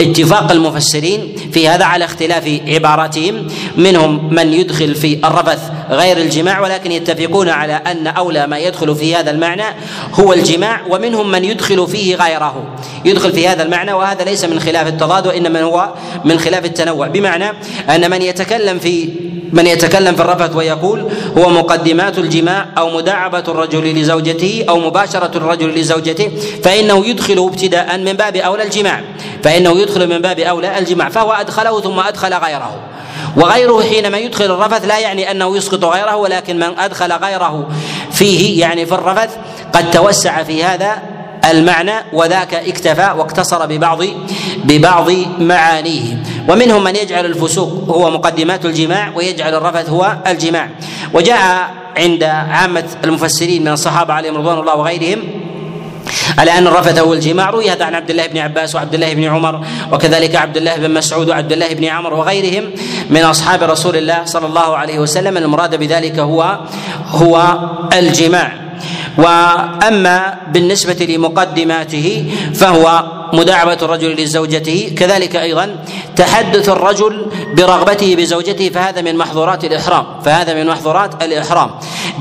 [0.00, 3.48] اتفاق المفسرين في هذا على اختلاف عباراتهم.
[3.76, 9.16] منهم من يدخل في الرفث غير الجماع ولكن يتفقون على أن أولى ما يدخل في
[9.16, 9.64] هذا المعنى
[10.14, 12.64] هو الجماع ومنهم من يدخل فيه غيره.
[13.04, 17.06] يدخل في هذا المعنى وهذا ليس من خلاف التضاد وإنما هو من خلاف التنوع.
[17.06, 17.52] بمعنى
[17.90, 19.08] أن من يتكلم في
[19.52, 25.74] من يتكلم في الرفث ويقول هو مقدمات الجماع أو مداعبة الرجل لزوجته أو مباشرة الرجل
[25.74, 26.30] لزوجته
[26.64, 29.00] فإنه يدخل ابتداء من باب أولى الجماع
[29.42, 32.80] فإنه يدخل من باب أولى الجماع فهو أدخله ثم أدخل غيره.
[33.36, 37.68] وغيره حينما يدخل الرفث لا يعني أنه يسقط غيره ولكن من أدخل غيره
[38.12, 39.36] فيه يعني في الرفث
[39.72, 41.02] قد توسع في هذا
[41.50, 44.02] المعنى وذاك اكتفى واقتصر ببعض
[44.64, 46.22] ببعض معانيه.
[46.48, 50.68] ومنهم من يجعل الفسوق هو مقدمات الجماع ويجعل الرفث هو الجماع.
[51.14, 55.18] وجاء عند عامة المفسرين من الصحابة عليهم رضوان الله وغيرهم
[56.38, 57.50] على أن الرفث هو الجماع.
[57.50, 60.90] روي هذا عن عبد الله بن عباس وعبد الله بن عمر وكذلك عبد الله بن
[60.90, 62.64] مسعود وعبد الله بن عمر وغيرهم
[63.10, 65.36] من أصحاب رسول الله صلى الله عليه وسلم.
[65.36, 66.58] المراد بذلك هو
[67.10, 67.58] هو
[67.92, 68.52] الجماع.
[69.18, 74.94] وأما بالنسبة لمقدماته فهو مداعبة الرجل لزوجته.
[74.98, 75.84] كذلك أيضا
[76.16, 81.70] تحدث الرجل برغبته بزوجته فهذا من محظورات الإحرام فهذا من محظورات الإحرام.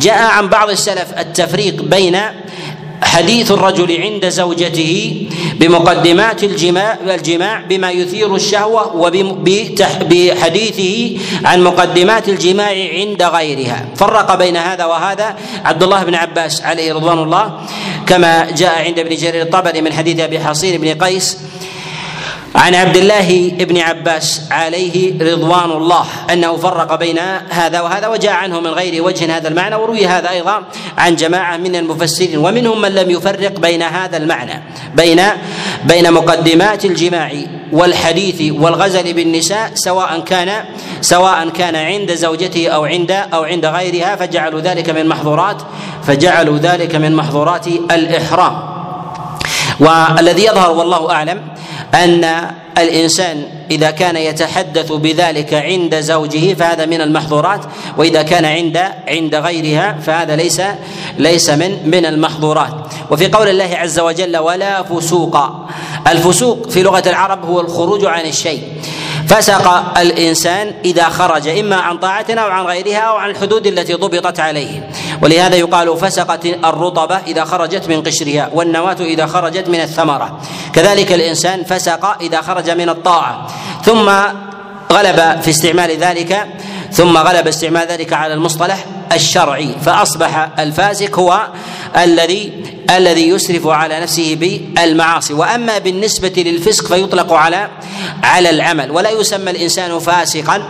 [0.02, 2.18] جاء عن بعض السلف التفريق بين
[3.02, 9.92] حديث الرجل عند زوجته بمقدمات الجماع الجماع بما يثير الشهوة وبحديثه
[11.46, 13.86] عن مقدمات الجماع عند غيرها.
[13.96, 17.62] فرق بين هذا وهذا عبد الله بن عباس عليه رضوان الله
[18.08, 21.38] كما جاء عند ابن جرير الطبري من حديث أبي حصين بن قيس
[22.56, 28.60] عن عبد الله بن عباس عليه رضوان الله أنه فرق بين هذا وهذا وجاء عنه
[28.60, 30.64] من غير وجه هذا المعنى وروي هذا أيضا
[30.98, 34.64] عن جماعة من المفسرين ومنهم من لم يفرق بين هذا المعنى
[34.96, 35.22] بين
[35.86, 37.32] بين مقدمات الجماع
[37.72, 40.66] والحديث والغزل بالنساء سواء كان
[41.02, 45.62] سواء كان عند زوجته أو عند أو عند غيرها فجعلوا ذلك من محظورات
[46.04, 48.76] فجعلوا ذلك من محظورات الإحرام.
[49.80, 51.42] والذي يظهر والله أعلم
[51.94, 57.62] أن الإنسان إذا كان يتحدث بذلك عند زوجه فهذا من المحظورات
[57.98, 60.62] وإذا كان عند عند غيرها فهذا ليس
[61.18, 62.74] ليس من من المحظورات.
[63.12, 65.38] وفي قول الله عز وجل ولا فسوق.
[66.08, 68.62] الفسوق في لغة العرب هو الخروج عن الشيء.
[69.28, 74.40] فسق الإنسان إذا خرج إما عن طاعتنا أو عن غيرها أو عن الحدود التي ضبطت
[74.40, 74.90] عليه.
[75.22, 80.40] ولهذا يقال فسقت الرطبه إذا خرجت من قشرها والنواة إذا خرجت من الثمرة.
[80.74, 83.48] كذلك الإنسان فسق إذا خرج من الطاعة.
[83.86, 84.10] ثم
[84.92, 86.48] غلب في استعمال ذلك
[86.92, 91.48] ثم غلب استعمال ذلك على المصطلح الشرعي فأصبح الفاسق هو
[91.98, 92.54] الذي
[92.90, 95.34] الذي يسرف على نفسه بالمعاصي.
[95.34, 97.70] وأما بالنسبة للفسق فيطلق على
[98.24, 98.92] على العمل.
[98.92, 100.64] ولا يسمى الإنسان فاسقا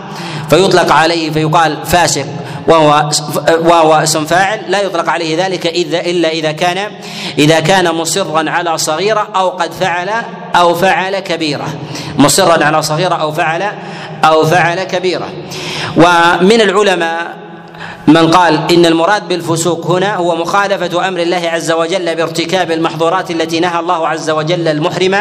[0.50, 2.26] فيطلق عليه فيقال فاسق
[2.68, 3.10] وهو
[3.48, 6.92] وهو اسم فاعل لا يطلق عليه ذلك اذا إلا إذا كان
[7.38, 10.10] إذا كان مصرا على صغيرة أو قد فعل
[10.56, 11.68] أو فعل كبيرة.
[12.18, 13.62] مصرا على صغيرة أو فعل
[14.24, 15.28] أو فعل كبيرة.
[15.96, 17.36] ومن العلماء
[18.08, 23.60] من قال إن المراد بالفسوق هنا هو مخالفة أمر الله عز وجل بارتكاب المحظورات التي
[23.60, 25.16] نهى الله عز وجل المحرم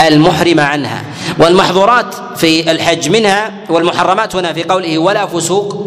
[0.00, 1.02] المحرم عنها.
[1.38, 5.86] والمحظورات في الحج منها والمحرمات هنا في قوله ولا فسوق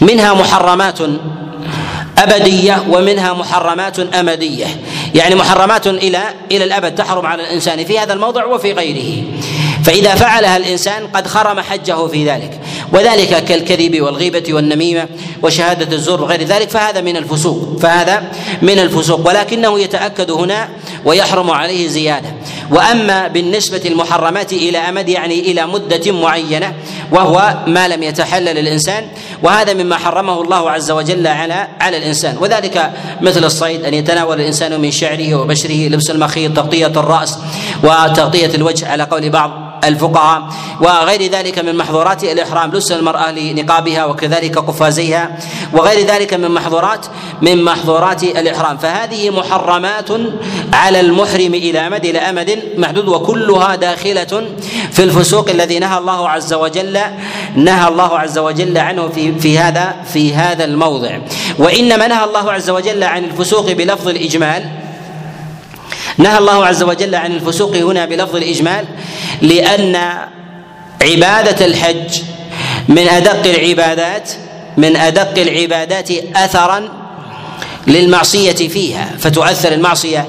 [0.00, 0.98] منها محرمات
[2.18, 4.66] أبدية ومنها محرمات أمدية.
[5.14, 9.24] يعني محرمات إلى إلى الأبد تحرم على الإنسان في هذا الموضع وفي غيره.
[9.90, 12.60] فإذا فعلها الإنسان قد خرم حجه في ذلك.
[12.92, 15.08] وذلك كالكذب والغيبة والنميمة
[15.42, 17.78] وشهادة الزور وغير ذلك فهذا من الفسوق.
[17.80, 18.22] فهذا
[18.62, 19.28] من الفسوق.
[19.28, 20.68] ولكنه يتأكد هنا
[21.04, 22.28] ويحرم عليه زيادة.
[22.70, 26.74] وأما بالنسبة المحرمات إلى أمد يعني إلى مدة معينة
[27.12, 29.06] وهو ما لم يتحلل الإنسان
[29.42, 32.36] وهذا مما حرمه الله عز وجل على على الإنسان.
[32.40, 37.38] وذلك مثل الصيد أن يتناول الإنسان من شعره وبشره لبس المخيط تغطية الرأس
[37.84, 40.48] وتغطية الوجه على قول بعض الفقهاء
[40.80, 45.38] وغير ذلك من محظورات الإحرام لبس المرأة لنقابها وكذلك قفازيها
[45.72, 47.06] وغير ذلك من محظورات
[47.42, 48.76] من محظورات الإحرام.
[48.76, 50.10] فهذه محرمات
[50.72, 54.32] على المحرم إلى أمد إلى أمد محدود وكلها داخلة
[54.92, 57.00] في الفسوق الذي نهى الله عز وجل
[57.54, 61.18] نهى الله عز وجل عنه في في هذا في هذا الموضع.
[61.58, 64.89] وإنما نهى الله عز وجل عن الفسوق بلفظ الإجمال.
[66.20, 68.84] نهى الله عز وجل عن الفسوق هنا بلفظ الإجمال
[69.42, 69.96] لأن
[71.02, 72.22] عبادة الحج
[72.88, 74.30] من أدق العبادات
[74.76, 76.88] من أدق العبادات أثرا
[77.86, 80.26] للمعصية فيها فتؤثر المعصية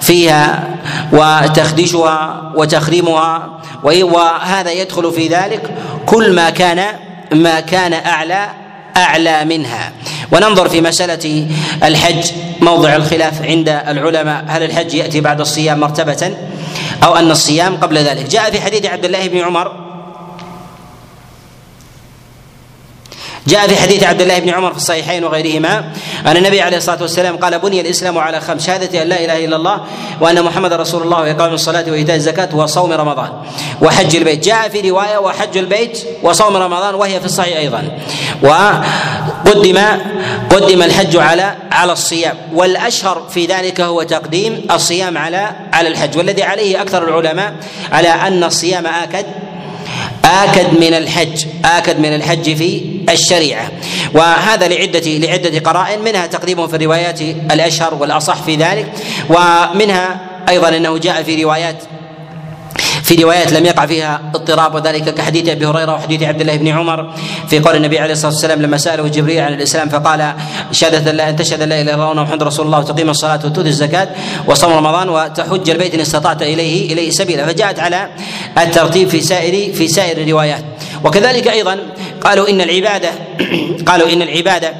[0.00, 0.68] فيها
[1.12, 5.70] وتخدشها وتخريمها وهذا يدخل في ذلك
[6.06, 6.84] كل ما كان
[7.32, 8.48] ما كان أعلى
[8.96, 9.92] أعلى منها.
[10.32, 11.46] وننظر في مسألة
[11.84, 14.44] الحج موضع الخلاف عند العلماء.
[14.48, 16.36] هل الحج يأتي بعد الصيام مرتبة
[17.04, 19.83] أو أن الصيام قبل ذلك؟ جاء في حديث عبد الله بن عمر
[23.46, 25.84] جاء في حديث عبد الله بن عمر في الصحيحين وغيرهما
[26.26, 29.56] أن النبي عليه الصلاة والسلام قال بني الإسلام على خمس شهاده أن لا إله إلا
[29.56, 29.80] الله
[30.20, 33.28] وأن محمد رسول الله وإقام الصلاة وإيتاء الزكاة وصوم رمضان
[33.82, 34.44] وحج البيت.
[34.44, 37.98] جاء في رواية وحج البيت وصوم رمضان وهي في الصحيح أيضا.
[38.42, 39.78] وقدم
[40.50, 42.36] قدم الحج على على الصيام.
[42.54, 46.18] والأشهر في ذلك هو تقديم الصيام على على الحج.
[46.18, 47.54] والذي عليه أكثر العلماء
[47.92, 49.26] على أن الصيام آكد
[50.34, 53.70] آكد من الحج آكد من الحج في الشريعة.
[54.14, 58.92] وهذا لعدة لعدة قرائن منها تقديمه في الروايات الأشهر والأصح في ذلك
[59.28, 61.76] ومنها أيضا أنه جاء في روايات
[63.04, 67.14] في روايات لم يقع فيها اضطراب وذلك كحديث أبي هريرة وحديث عبد الله بن عمر.
[67.48, 70.32] في قول النبي عليه الصلاة والسلام لما سأله جبريل عن الإسلام فقال
[70.72, 74.08] شهادة لا ان تشهد لا إله إلا الله محمد رسول الله وتقيم الصلاة وتؤتي الزكاة
[74.46, 77.46] وصوم رمضان وتحج البيت إن استطعت إليه إليه سبيلا.
[77.46, 78.08] فجاءت على
[78.58, 80.64] الترتيب في سائر في سائر الروايات.
[81.04, 81.78] وكذلك أيضا
[82.24, 83.10] قالوا إن العبادة
[83.88, 84.74] قالوا إن العبادة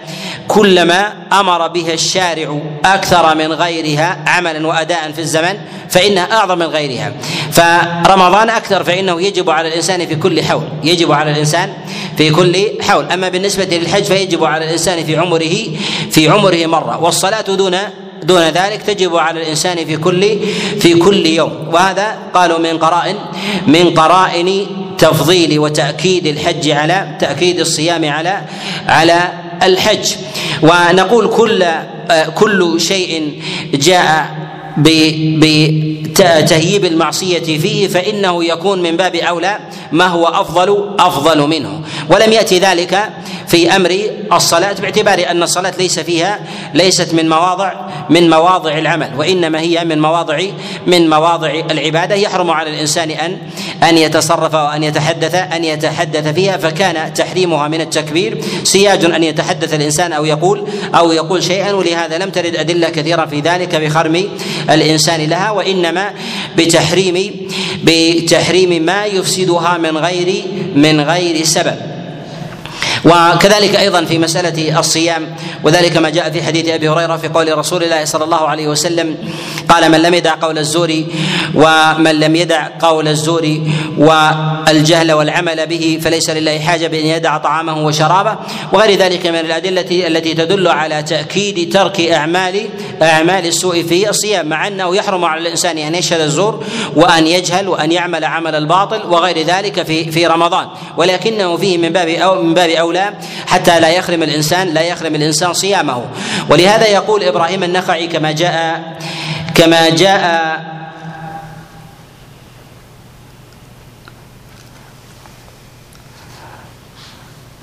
[0.48, 5.56] كلما أمر بها الشارع أكثر من غيرها عملا وأداء في الزمن
[5.88, 7.12] فإنها أعظم من غيرها.
[7.52, 11.72] فرمضان أكثر فإنه يجب على الإنسان في كل حول يجب على الإنسان
[12.16, 13.04] في كل حول.
[13.12, 15.54] أما بالنسبة للحج فيجب على الإنسان في عمره
[16.10, 17.02] في عمره مرة.
[17.02, 17.76] والصلاة دون
[18.22, 20.38] دون ذلك تجب على الإنسان في كل
[20.80, 21.68] في كل يوم.
[21.72, 23.16] وهذا قالوا من قرائن
[23.66, 24.66] من قرائن
[25.04, 28.42] تفضيل وتأكيد الحج على تأكيد الصيام على
[28.88, 29.32] على
[29.62, 30.14] الحج.
[30.62, 31.64] ونقول كل
[32.34, 33.42] كل شيء
[33.74, 34.34] جاء
[35.36, 39.58] بتهييب المعصية فيه فإنه يكون من باب أولى
[39.92, 41.80] ما هو أفضل أفضل منه.
[42.10, 43.10] ولم يأتي ذلك
[43.54, 44.00] في أمر
[44.32, 46.40] الصلاة باعتبار أن الصلاة ليس فيها
[46.74, 47.72] ليست من مواضع
[48.10, 50.40] من مواضع العمل وإنما هي من مواضع
[50.86, 52.14] من مواضع العبادة.
[52.14, 53.38] يحرم على الإنسان أن
[53.82, 60.12] أن يتصرف وأن يتحدث أن يتحدث فيها فكان تحريمها من التكبير سياج أن يتحدث الإنسان
[60.12, 61.72] أو يقول أو يقول شيئا.
[61.72, 64.28] ولهذا لم ترد أدلة كثيرة في ذلك بخرم
[64.70, 66.10] الإنسان لها وإنما
[66.56, 67.48] بتحريم
[67.84, 70.44] بتحريم ما يفسدها من غير
[70.74, 71.93] من غير سبب.
[73.04, 77.84] وكذلك أيضا في مسألة الصيام وذلك ما جاء في حديث أبي هريرة في قول رسول
[77.84, 79.16] الله صلى الله عليه وسلم
[79.68, 81.04] قال من لم يدع قول الزور
[81.54, 83.58] ومن لم يدع قول الزور
[83.98, 88.36] والجهل والعمل به فليس لله حاجة بأن يدع طعامه وشرابه.
[88.72, 92.68] وغير ذلك من الأدلة التي تدل على تأكيد ترك أعمال
[93.02, 96.64] أعمال السوء في الصيام مع أنه يحرم على الإنسان أن يشهد الزور
[96.96, 102.08] وأن يجهل وأن يعمل عمل الباطل وغير ذلك في في رمضان ولكنه فيه من باب
[102.08, 103.14] أو من باب أولى اولى
[103.46, 106.04] حتى لا يخرم الانسان لا يخرم الإنسان صيامه.
[106.48, 108.96] ولهذا يقول إبراهيم النخعي كما جاء
[109.54, 110.74] كما جاء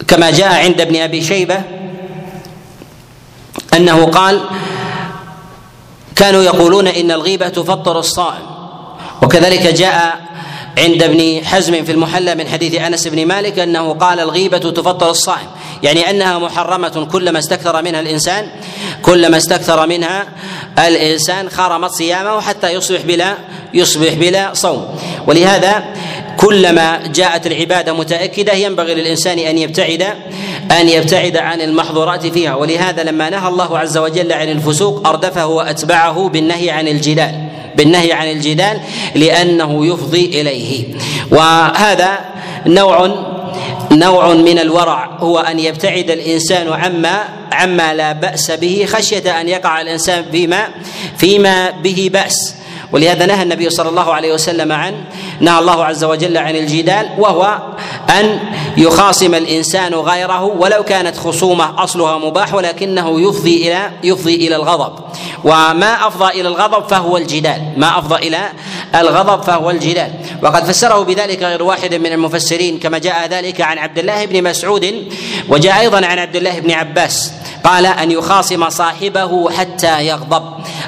[0.07, 1.61] كما جاء عند ابن أبي شيبة
[3.73, 4.41] أنه قال
[6.15, 8.51] كانوا يقولون إن الغيبة تفطر الصائم.
[9.21, 10.19] وكذلك جاء
[10.77, 15.47] عند ابن حزم في المحلى من حديث أنس بن مالك أنه قال الغيبة تفطر الصائم.
[15.83, 18.47] يعني أنها محرمة كلما استكثر منها الإنسان
[19.01, 20.27] كلما استكثر منها
[20.79, 23.37] الإنسان خرمت صيامه حتى يصبح بلا
[23.73, 24.99] يصبح بلا صوم.
[25.27, 25.83] ولهذا
[26.37, 30.07] كلما جاءت العبادة متأكدة ينبغي للإنسان أن يبتعد
[30.71, 32.55] أن يبتعد عن المحظورات فيها.
[32.55, 38.31] ولهذا لما نهى الله عز وجل عن الفسوق أردفه وأتبعه بالنهي عن الجدال بالنهي عن
[38.31, 38.81] الجدال
[39.15, 40.85] لأنه يفضي إليه.
[41.31, 42.19] وهذا
[42.65, 43.25] نوع
[43.91, 49.81] نوع من الورع هو أن يبتعد الإنسان عما عما لا بأس به خشية أن يقع
[49.81, 50.67] الإنسان فيما
[51.17, 52.55] فيما به بأس.
[52.91, 55.03] ولهذا نهى النبي صلى الله عليه وسلم عن
[55.39, 57.59] نهى الله عز وجل عن الجدال وهو
[58.09, 58.39] أن
[58.77, 64.93] يخاصم الإنسان غيره ولو كانت خصومة أصلها مباح ولكنه يفضي إلى يفضي إلى الغضب.
[65.43, 67.61] وما أفضى إلى الغضب فهو الجدال.
[67.77, 68.39] ما أفضى إلى
[68.95, 70.11] الغضب فهو الجدال.
[70.43, 75.07] وقد فسره بذلك غير واحد من المفسرين كما جاء ذلك عن عبد الله بن مسعود
[75.49, 77.33] وجاء أيضا عن عبد الله بن عباس.
[77.63, 80.43] قال أن يخاصم صاحبه حتى يغضب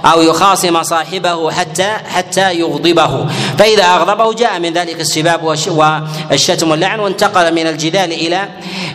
[0.05, 3.25] أو يخاصم صاحبه حتى حتى يغضبه.
[3.57, 8.49] فإذا أغضبه جاء من ذلك السباب والشتم واللعن وانتقل من الجدال إلى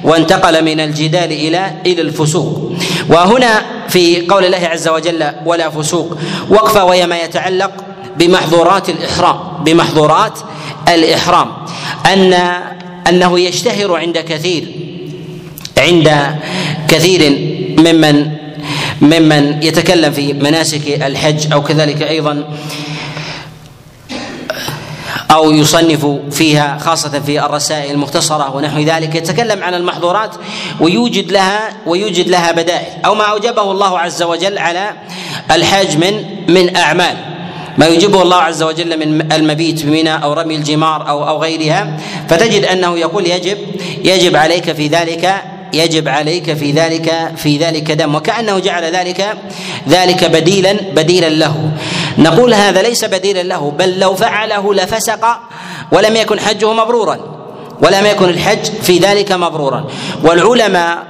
[0.05, 2.73] وانتقل من الجدال إلى إلى الفسوق.
[3.09, 6.19] وهنا في قول الله عز وجل ولا فسوق
[6.51, 7.71] وقفه وهي ما يتعلق
[8.17, 10.39] بمحظورات الإحرام بمحظورات
[10.89, 11.49] الإحرام.
[12.07, 12.35] ان
[13.09, 14.69] أنه يشتهر عند كثير
[15.79, 16.37] عند
[16.89, 17.49] كثير
[17.79, 18.31] ممن
[19.01, 22.45] ممن يتكلم في مناسك الحج أو كذلك أيضا
[25.31, 30.35] أو يصنف فيها خاصة في الرسائل المختصرة ونحو ذلك يتكلم عن المحظورات
[30.81, 34.91] ويوجد لها ويوجد لها بدائل أو ما أوجبه الله عز وجل على
[35.51, 37.17] الحاج من من أعمال.
[37.79, 41.97] ما يجبه الله عز وجل من المبيت بمنى أو رمي الجمار أو أو غيرها
[42.29, 43.59] فتجد أنه يقول يجب
[44.05, 48.15] يجب عليك في ذلك يجب عليك في ذلك في ذلك دم.
[48.15, 49.37] وكأنه جعل ذلك
[49.89, 51.71] ذلك بديلا بديلا له.
[52.19, 55.39] نقول هذا ليس بديلا له بل لو فعله لفسق
[55.93, 57.19] ولم يكن حجه مبرورا.
[57.83, 59.85] ولم يكن الحج في ذلك مبرورا.
[60.23, 61.05] والعلماء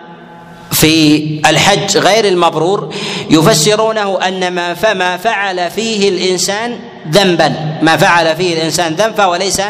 [0.72, 2.94] في الحج غير المبرور
[3.30, 6.78] يفسرونه أن ما فما فعل فيه الإنسان
[7.10, 7.78] ذنبا.
[7.82, 9.66] ما فعل فيه الإنسان ذنبا وليس ليس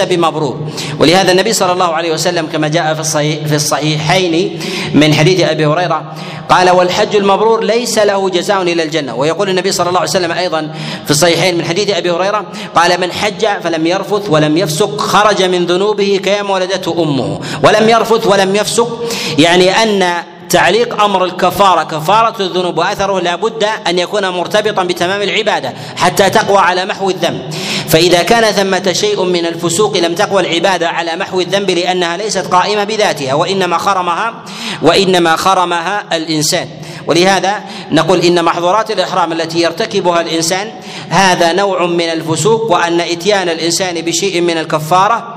[0.00, 0.60] بمبرور.
[1.00, 4.60] ولهذا النبي صلى الله عليه وسلم كما جاء في الصحيح في الصحيحين
[4.94, 6.14] من حديث أبي هريرة
[6.48, 9.14] قال والحج المبرور ليس له جزاء إلى الجنة.
[9.14, 13.12] ويقول النبي صلى الله عليه وسلم أيضا في الصحيحين من حديث أبي هريرة قال من
[13.12, 17.40] حج فلم يرفث ولم يفسق خرج من ذنوبه كيوم ولدته أمه.
[17.62, 19.04] ولم يرفث ولم يفسق.
[19.38, 20.24] يعني أن
[20.54, 21.82] تعليق أمر الكفارة.
[21.82, 27.54] كفارة الذنوب وأثره لابد أن يكون مرتبطا بتمام العبادة حتى تقوى على محو الذنب.
[27.88, 32.84] فإذا كان ثمة شيء من الفسوق لم تقوى العبادة على محو الذنب لأنها ليست قائمة
[32.84, 34.34] بذاتها وإنما خرمها
[34.82, 36.68] وإنما خرمها الإنسان.
[37.06, 37.54] ولهذا
[37.90, 40.70] نقول إن محظورات الإحرام التي يرتكبها الإنسان
[41.10, 45.34] هذا نوع من الفسوق وأن إتيان الإنسان بشيء من الكفارة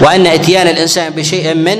[0.00, 1.78] وأن إتيان الإنسان بشيء من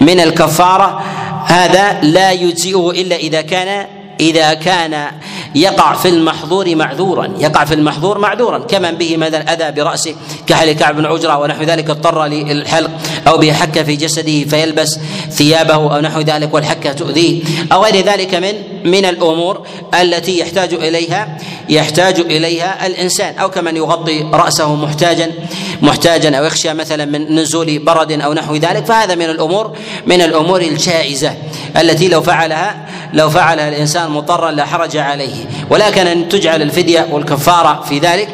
[0.00, 1.02] من الكفارة
[1.46, 3.86] هذا لا يجزئه إلا إذا كان
[4.20, 5.10] إذا كان
[5.54, 10.14] يقع في المحظور معذورا يقع في المحظور معذورا كمن به مثلا اذى برأسه
[10.46, 12.90] كحل كعب بن عجرة ونحو ذلك اضطر للحلق
[13.28, 14.98] أو به حكه في جسده فيلبس
[15.30, 17.42] ثيابه أو نحو ذلك والحكه تؤذيه
[17.72, 18.52] أو غير ذلك من
[18.84, 19.66] من الأمور
[20.00, 21.38] التي يحتاج إليها
[21.68, 23.38] يحتاج إليها الإنسان.
[23.38, 25.32] أو كمن يغطي رأسه محتاجا
[25.82, 29.76] محتاجا أو يخشى مثلا من نزول برد أو نحو ذلك فهذا من الأمور
[30.06, 31.34] من الأمور الجائزة
[31.76, 32.86] التي لو فعلها
[33.16, 35.34] لو فعلها الإنسان مضطرا لا حرج عليه.
[35.70, 38.28] ولكن أن تجعل الفدية والكفارة في ذلك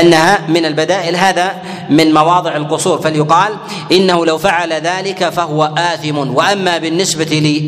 [0.00, 1.16] أنها من البدائل.
[1.16, 3.00] هذا من مواضع القصور.
[3.00, 3.52] فليقال
[3.92, 6.18] إنه لو فعل ذلك فهو آثم.
[6.18, 7.24] وأما بالنسبة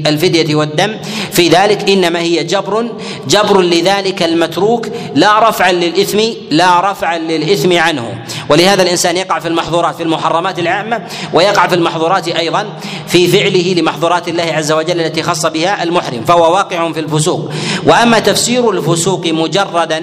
[0.06, 0.96] للفدية والدم
[1.32, 2.86] في ذلك إنما هي جبر.
[3.28, 4.86] جبر لذلك المتروك.
[5.14, 8.24] لا رفعا للإثم لا رفعا للإثم عنه.
[8.48, 12.66] ولهذا الإنسان يقع في المحظورات في المحرمات العامة ويقع في المحظورات أيضا
[13.06, 17.50] في فعله لمحظورات الله عز وجل التي خص بها المحرم فهو واقع في الفسوق.
[17.86, 20.02] وأما تفسير الفسوق مجردا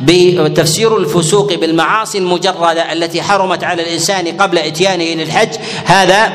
[0.00, 5.48] بتفسير الفسوق بالمعاصي المجردة التي حرمت على الإنسان قبل إتيانه للحج
[5.84, 6.32] هذا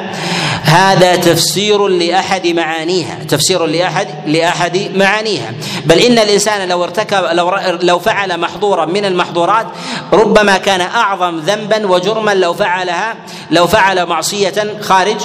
[0.64, 5.54] هذا تفسير لأحد معانيها تفسير لأحد لأحد معانيها.
[5.86, 9.68] بل إن الإنسان لو ارتكب لو لو فعل محظورا من المحظورات
[10.14, 13.16] ربما كان أعظم ذنبا وجرما لو فعلها
[13.52, 15.18] لو فعل معصية خارج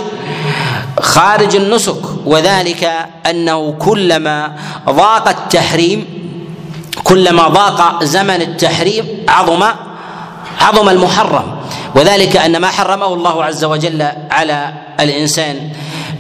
[1.01, 2.03] خارج النسك.
[2.27, 2.93] وذلك
[3.31, 4.53] أنه كلما
[4.91, 6.07] ضاق التحريم
[7.05, 9.63] كلما ضاق زمن التحريم عظم
[10.61, 11.56] عظم المحرم.
[11.95, 15.71] وذلك أن ما حرمه الله عز وجل على الإنسان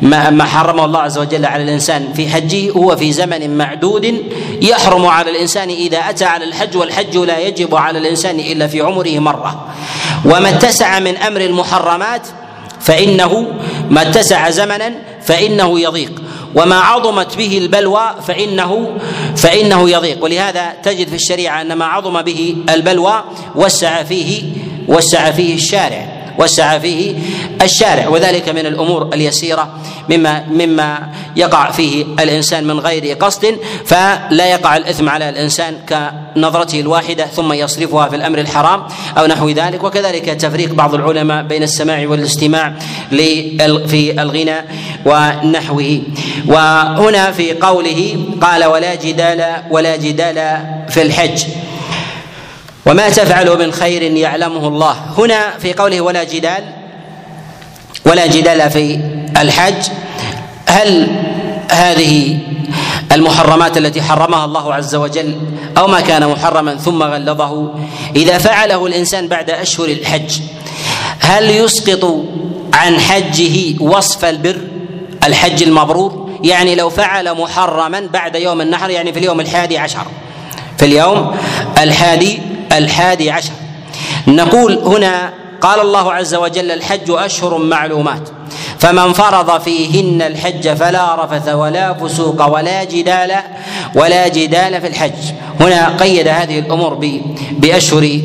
[0.02, 4.24] ما ما حرمه الله عز وجل على الإنسان في حجه هو في زمن معدود
[4.62, 9.18] يحرم على الإنسان إذا أتى على الحج والحج لا يجب على الإنسان إلا في عمره
[9.18, 9.66] مرة.
[10.24, 12.22] وما اتسع من أمر المحرمات
[12.80, 13.52] فانه
[13.90, 14.92] ما اتسع زمنا
[15.22, 16.22] فإنه يضيق.
[16.54, 18.98] وما عظمت به البلوى فانه
[19.36, 20.24] فإنه يضيق.
[20.24, 24.42] ولهذا تجد في الشريعة أن ما عظم به البلوى وسع فيه
[24.88, 27.14] وسع فيه الشارع وسع فيه
[27.62, 29.74] الشارع وذلك من الأمور اليسيرة
[30.10, 37.26] مما مما يقع فيه الإنسان من غير قصد فلا يقع الإثم على الإنسان كنظرته الواحدة
[37.26, 38.82] ثم يصرفها في الأمر الحرام
[39.18, 39.84] أو نحو ذلك.
[39.84, 42.72] وكذلك تفريق بعض العلماء بين السماع والاستماع
[43.86, 44.56] في الغنى
[45.06, 46.02] ونحوه.
[46.46, 50.58] وهنا في قوله قال ولا جدال ولا جدال
[50.88, 51.44] في الحج.
[52.86, 54.96] وما تفعلوا من خير يعلمه الله.
[55.18, 56.64] هنا في قوله ولا جدال
[58.06, 59.00] ولا جدال في
[59.40, 59.88] الحج.
[60.68, 61.08] هل
[61.70, 62.38] هذه
[63.12, 65.34] المحرمات التي حرمها الله عز وجل
[65.78, 67.74] أو ما كان محرما ثم غلظه؟
[68.16, 70.40] إذا فعله الإنسان بعد أشهر الحج
[71.20, 72.24] هل يسقط
[72.74, 74.60] عن حجه وصف البر
[75.24, 80.06] الحج المبرور؟ يعني لو فعل محرما بعد يوم النحر يعني في اليوم الحادي عشر.
[80.78, 81.36] في اليوم
[81.78, 82.38] الحادي
[82.72, 83.52] الحادي عشر.
[84.28, 88.28] نقول هنا قال الله عز وجل الحج أشهر معلومات.
[88.78, 93.32] فمن فرض فيهن الحج فلا رفث ولا فسوق ولا جدال
[93.94, 95.32] ولا جدال في الحج.
[95.60, 98.20] هنا قيد هذه الأمور بأشهر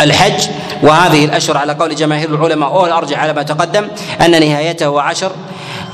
[0.00, 0.48] الحج.
[0.82, 3.88] وهذه الأشهر على قول جماهير العلماء والارجح على ما تقدم
[4.20, 5.32] أن نهايته عشر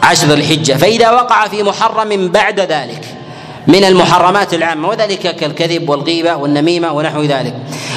[0.02, 0.72] عشر الحجة.
[0.72, 3.04] فإذا وقع في محرم بعد ذلك
[3.70, 7.54] من المحرمات العامة وذلك كالكذب والغيبة والنميمة ونحو ذلك.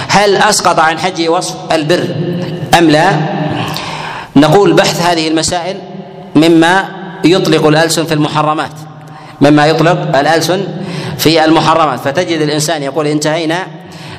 [0.07, 2.15] هل أسقط عن حجه وصف البر
[2.77, 3.11] أم لا؟
[4.35, 5.77] نقول بحث هذه المسائل
[6.35, 6.85] مما
[7.25, 8.71] يطلق الألسن في المحرمات
[9.41, 10.67] مما يطلق الألسن
[11.17, 11.99] في المحرمات.
[11.99, 13.67] فتجد الإنسان يقول انتهينا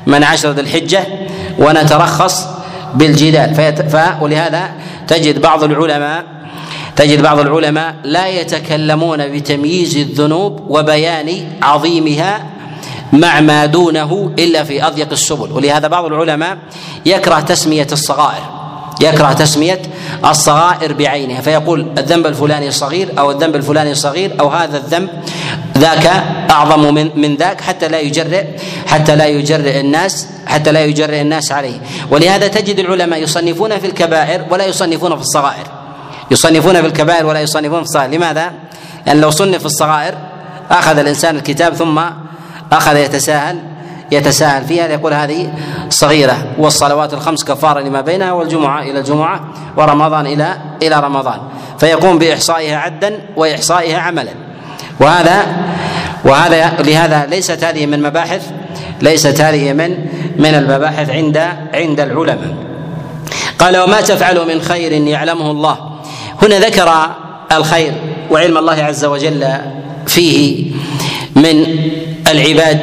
[0.07, 1.05] من عشر ذي الحجة
[1.59, 2.46] ونترخص
[2.94, 3.76] بالجدال.
[4.20, 4.70] ولهذا
[5.09, 6.24] تجد بعض العلماء
[6.97, 12.47] تجد بعض العلماء لا يتكلمون بتمييز الذنوب وبيان عظيمها
[13.12, 15.53] مع ما دونه إلا في أضيق السبل.
[15.53, 16.59] ولهذا بعض العلماء
[17.07, 18.55] يكره تسمية الصغائر
[19.01, 19.82] يكره تسمية
[20.24, 25.09] الصغائر بعينها فيقول الذنب الفلاني صغير أو الذنب الفلاني صغير أو هذا الذنب
[25.78, 26.07] ذاك
[26.51, 28.45] أعظم من من ذاك حتى لا يجرئ
[28.86, 31.80] حتى لا يجرئ الناس حتى لا يجرئ الناس عليه.
[32.11, 35.84] ولهذا تجد العلماء يصنفون في الكبائر ولا يصنفون في الصغائر.
[36.30, 38.10] يصنفون في الكبائر ولا يصنفون في الصغائر.
[38.10, 38.52] لماذا؟
[39.06, 40.14] يعني لو صنف الصغائر
[40.70, 42.00] أخذ الإنسان الكتاب ثم
[42.72, 43.58] أخذ يتساهل
[44.12, 45.52] يتساهل فيها يقول هذه
[45.90, 49.40] صغيرة والصلوات الخمس كفارة لما بينها والجمعة إلى الجمعة
[49.76, 51.38] ورمضان إلى إلى رمضان.
[51.78, 54.32] فيقوم بإحصائها عدا وإحصائها عملا.
[55.00, 55.46] وهذا
[56.24, 58.50] وهذا لهذا ليست هذه من مباحث
[59.02, 59.90] ليست هذه من
[60.38, 61.36] من المباحث عند
[61.74, 62.54] عند العلماء.
[63.58, 65.93] قال وما تفعل من خير يعلمه الله.
[66.45, 67.11] هنا ذكر
[67.53, 67.92] الخير
[68.30, 69.47] وعلم الله عز وجل
[70.07, 70.64] فيه
[71.36, 71.66] من
[72.30, 72.80] العباد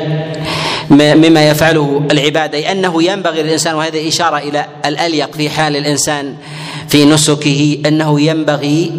[0.91, 6.35] مما يفعله العباد أي أنه ينبغي للإنسان وهذه إشارة إلى الأليق في حال الإنسان
[6.89, 8.91] في نسكه أنه ينبغي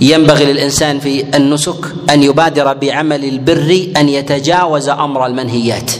[0.00, 5.90] ينبغي للإنسان في النسك أن يبادر بعمل البر أن يتجاوز أمر المنهيات.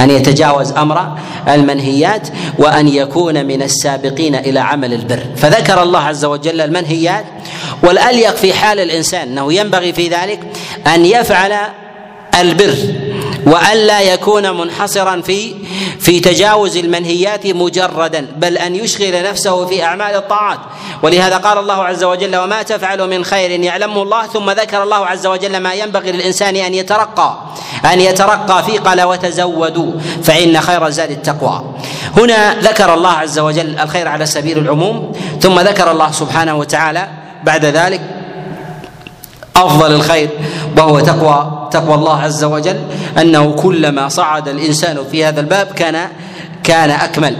[0.00, 1.16] أن يتجاوز أمر
[1.48, 2.28] المنهيات
[2.58, 5.26] وأن يكون من السابقين إلى عمل البر.
[5.36, 7.24] فذكر الله عز وجل المنهيات
[7.82, 10.40] والأليق في حال الإنسان أنه ينبغي في ذلك
[10.86, 11.54] أن يفعل
[12.40, 12.76] البر
[13.46, 15.54] والا يكون منحصرا في
[16.00, 20.58] في تجاوز المنهيات مجردا بل أن يشغل نفسه في أعمال الطاعات.
[21.02, 24.26] ولهذا قال الله عز وجل وما تفعل من خير يعلمه الله.
[24.26, 27.38] ثم ذكر الله عز وجل ما ينبغي للإنسان أن يترقى
[27.92, 31.64] أن يترقى في قال وتزودوا فإن خير الزاد التقوى.
[32.16, 37.08] هنا ذكر الله عز وجل الخير على سبيل العموم ثم ذكر الله سبحانه وتعالى
[37.44, 38.00] بعد ذلك
[39.56, 40.30] أفضل الخير
[40.78, 42.80] وهو تقوى تقوى الله عز وجل
[43.20, 46.08] أنه كلما صعد الإنسان في هذا الباب كان
[46.64, 47.36] كان أكمل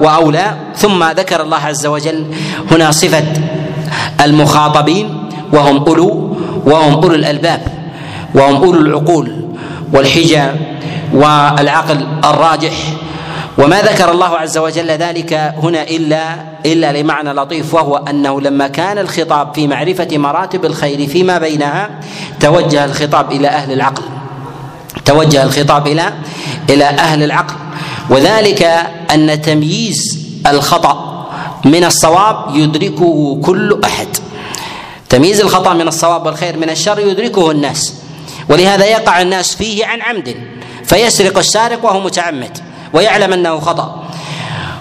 [0.00, 0.54] وأولى.
[0.76, 2.26] ثم ذكر الله عز وجل
[2.70, 3.24] هنا صفة
[4.20, 6.36] المخاطبين وهم أولو
[6.66, 7.79] وهم أولو الألباب.
[8.34, 9.44] وهم أولو العقول
[9.92, 10.44] والحجى
[11.12, 12.72] والعقل الراجح.
[13.58, 18.98] وما ذكر الله عز وجل ذلك هنا إلا إلا لمعنى لطيف وهو أنه لما كان
[18.98, 21.90] الخطاب في معرفة مراتب الخير فيما بينها
[22.40, 24.02] توجه الخطاب إلى أهل العقل.
[25.04, 26.12] توجه الخطاب إلى
[26.70, 27.54] إلى أهل العقل.
[28.10, 28.62] وذلك
[29.14, 31.26] أن تمييز الخطأ
[31.64, 34.08] من الصواب يدركه كل أحد.
[35.08, 37.99] تمييز الخطأ من الصواب والخير من الشر يدركه الناس.
[38.50, 40.36] ولهذا يقع الناس فيه عن عمد
[40.84, 42.58] فيسرق السارق وهو متعمد
[42.92, 44.04] ويعلم أنه خطأ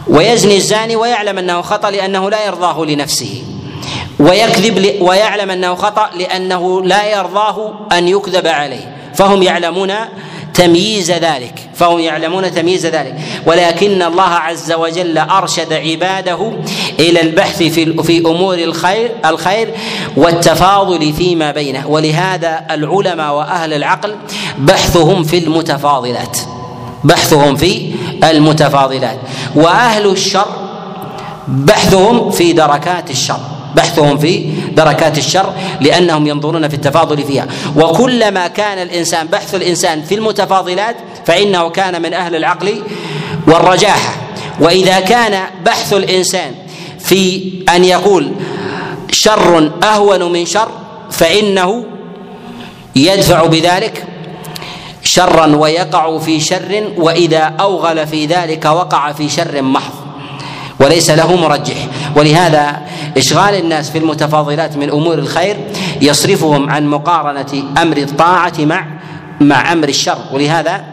[0.08, 3.44] ويزني الزاني ويعلم أنه خطأ لأنه لا يرضاه لنفسه
[4.20, 9.94] ويكذب ويعلم أنه خطأ لأنه لا يرضاه أن يكذب عليه فهم يعلمون
[10.60, 13.16] تمييز ذلك فهم يعلمون تمييز ذلك.
[13.46, 16.52] ولكن الله عز وجل أرشد عباده
[17.00, 19.74] إلى البحث في في أمور الخير الخير
[20.18, 21.88] والتفاضل فيما بينه.
[21.88, 24.16] ولهذا العلماء وأهل العقل
[24.58, 26.38] بحثهم في المتفاضلات
[27.04, 27.92] بحثهم في
[28.24, 29.20] المتفاضلات.
[29.56, 30.48] وأهل الشر
[31.48, 33.59] بحثهم في دركات الشر.
[33.76, 37.48] بحثهم في دركات الشر لأنهم ينظرون في التفاضل فيها.
[37.76, 40.96] وكلما كان الإنسان بحث الإنسان في المتفاضلات
[41.26, 42.82] فإنه كان من أهل العقل
[43.48, 44.14] والرجاحه
[44.60, 46.52] وإذا كان بحث الإنسان
[47.00, 48.32] في أن يقول
[49.12, 50.70] شر أهون من شر
[51.12, 51.86] فإنه
[52.96, 54.06] يدفع بذلك
[55.04, 60.09] شرا ويقع في شر وإذا أوغل في ذلك وقع في شر محض.
[60.80, 61.88] وليس له مرجح.
[62.16, 62.82] ولهذا
[63.18, 65.58] إشغال الناس في المتفاضلات من أمور الخير
[66.02, 68.86] يصرفهم عن مقارنة أمر الطاعة مع
[69.42, 70.18] مع أمر الشر.
[70.34, 70.84] ولهذا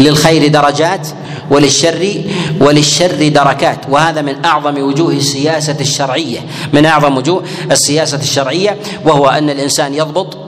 [0.00, 1.08] للخير درجات
[1.50, 2.22] وللشر
[2.60, 3.78] وللشر دركات.
[3.88, 6.40] وهذا من أعظم وجوه السياسة الشرعية.
[6.72, 10.45] من أعظم وجوه السياسة الشرعية وهو أن الإنسان يضبط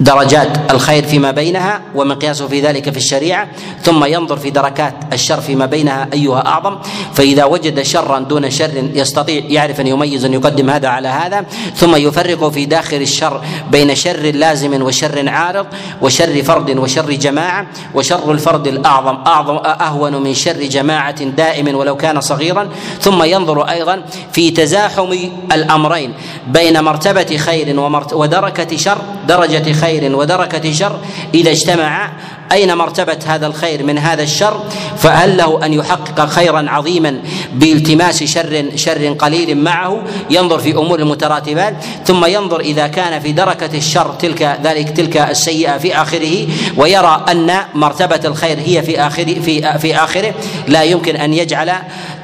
[0.00, 3.48] درجات الخير فيما بينها ومقياسه في ذلك في الشريعة
[3.82, 6.78] ثم ينظر في دركات الشر فيما بينها أيها أعظم
[7.14, 11.44] فإذا وجد شرا دون شر يستطيع يعرف أن يميز أن يقدم هذا على هذا
[11.76, 13.40] ثم يفرق في داخل الشر
[13.70, 15.66] بين شر لازم وشر عارض
[16.02, 22.20] وشر فرد وشر جماعة وشر الفرد الأعظم أعظم أهون من شر جماعة دائم ولو كان
[22.20, 22.68] صغيرا
[23.00, 25.12] ثم ينظر أيضا في تزاحم
[25.52, 26.12] الأمرين
[26.48, 27.80] بين مرتبة خير
[28.12, 31.00] ودركة شر درجة خير خير ودركة شر
[31.34, 32.12] إذا اجتمع
[32.54, 34.60] أين مرتبة هذا الخير من هذا الشر؟
[34.96, 37.20] فهل له أن يحقق خيرا عظيما
[37.52, 41.74] بالتماس شر شر قليل معه؟ ينظر في أمور المتراتبات
[42.04, 46.46] ثم ينظر إذا كان في دركة الشر تلك ذلك تلك السيئة في آخره
[46.76, 50.34] ويرى أن مرتبة الخير هي في آخر في في آخره.
[50.68, 51.72] لا يمكن أن يجعل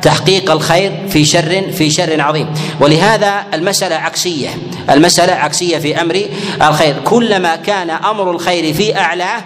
[0.02, 2.54] تحقيق الخير في شر في شر عظيم.
[2.80, 4.48] ولهذا المسألة عكسية
[4.90, 6.22] المسألة عكسية في أمر
[6.62, 6.96] الخير.
[7.04, 9.42] كلما كان أمر الخير في أعلاه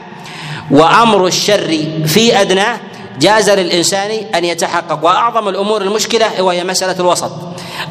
[0.70, 2.80] وأمر الشر في أدناه
[3.20, 5.04] جاز للإنسان أن يتحقق.
[5.04, 7.30] وأعظم الأمور المشكلة وهي مسألة الوسط.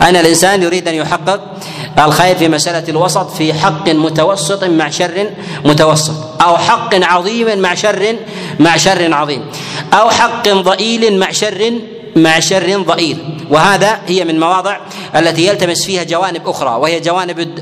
[0.02, 1.40] ان الإنسان يريد أن يحقق
[2.00, 5.30] الخير في مسألة الوسط في حق متوسط مع شر
[5.66, 8.16] متوسط أو حق عظيم مع شر
[8.60, 9.46] مع شر عظيم
[9.94, 11.74] أو حق ضئيل مع شر
[12.16, 13.40] مع شر ضئيل.
[13.50, 14.78] وهذا هي من مواضع
[15.16, 17.56] التي يلتمس فيها جوانب أخرى وهي جوانب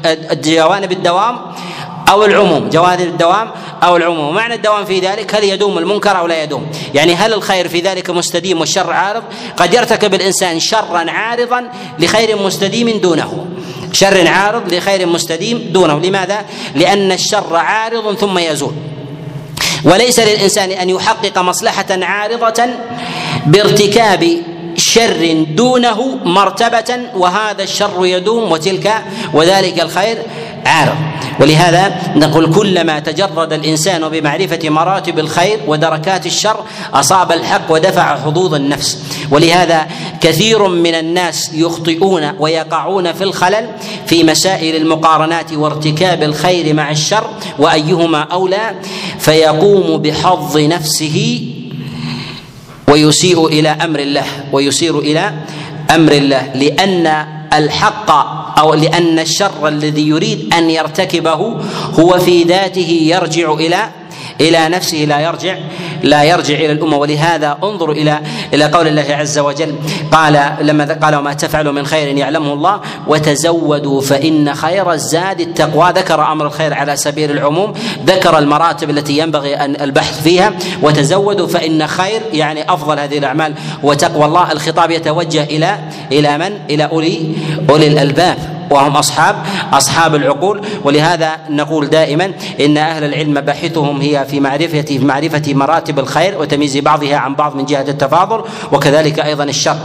[0.44, 1.40] جوانب الدوام
[2.12, 2.70] أو العموم.
[2.70, 3.52] جوانب الدوام
[3.84, 4.36] أو العموم.
[4.36, 8.10] معنى الدوام في ذلك هل يدوم المنكر أو لا يدوم؟ يعني هل الخير في ذلك
[8.10, 9.24] مستديم والشر عارض؟
[9.58, 13.46] قد يرتكب الإنسان شرا عارضا لخير مستديم دونه.
[13.94, 16.00] شر عارض لخير مستديم دونه.
[16.00, 16.46] لماذا؟
[16.76, 18.74] لأن الشر عارض ثم يزول.
[19.86, 22.66] وليس للإنسان أن يحقق مصلحة عارضة
[23.46, 24.38] بارتكاب
[24.94, 28.94] شر دونه مرتبة وهذا الشر يدوم وتلك
[29.34, 30.18] وذلك الخير
[30.66, 30.96] عارض
[31.40, 36.60] ولهذا نقول كلما تجرد الإنسان بمعرفة مراتب الخير ودركات الشر
[36.94, 38.98] أصاب الحق ودفع حظوظ النفس.
[39.32, 39.88] ولهذا
[40.22, 43.70] كثير من الناس يخطئون ويقعون في الخلل
[44.06, 47.30] في مسائل المقارنات وارتكاب الخير مع الشر
[47.60, 48.76] وأيهما أولى
[49.20, 51.48] فيقوم بحظ نفسه
[52.92, 55.34] ويسيء إلى أمر الله ويسير إلى
[55.96, 56.52] أمر الله.
[56.56, 58.10] لأن الحق
[58.60, 61.58] أو لأن الشر الذي يريد أن يرتكبه
[62.00, 63.90] هو في ذاته يرجع إلى
[64.42, 65.56] إلى نفسه لا يرجع
[66.04, 66.98] لا يرجع إلى الأمة.
[66.98, 68.20] ولهذا انظروا إلى
[68.54, 69.76] إلى قول الله عز وجل
[70.12, 75.92] قال لما قال وما تفعلوا من خير يعلمه الله وتزودوا فإن خير الزاد التقوى.
[75.96, 77.74] ذكر أمر الخير على سبيل العموم
[78.06, 84.26] ذكر المراتب التي ينبغي أن البحث فيها وتزودوا فإن خير يعني أفضل هذه الأعمال وتقوى
[84.26, 84.52] الله.
[84.52, 85.80] الخطاب يتوجه إلى
[86.12, 87.36] إلى من؟ إلى أولي
[87.70, 88.51] أولي الألباب.
[88.72, 89.36] وهم أصحاب
[89.74, 90.62] أصحاب العقول.
[90.84, 96.78] ولهذا نقول دائما إن أهل العلم مباحثهم هي في معرفة في معرفة مراتب الخير وتمييز
[96.78, 99.78] بعضها عن بعض من جهة التفاضل وكذلك أيضا الشر.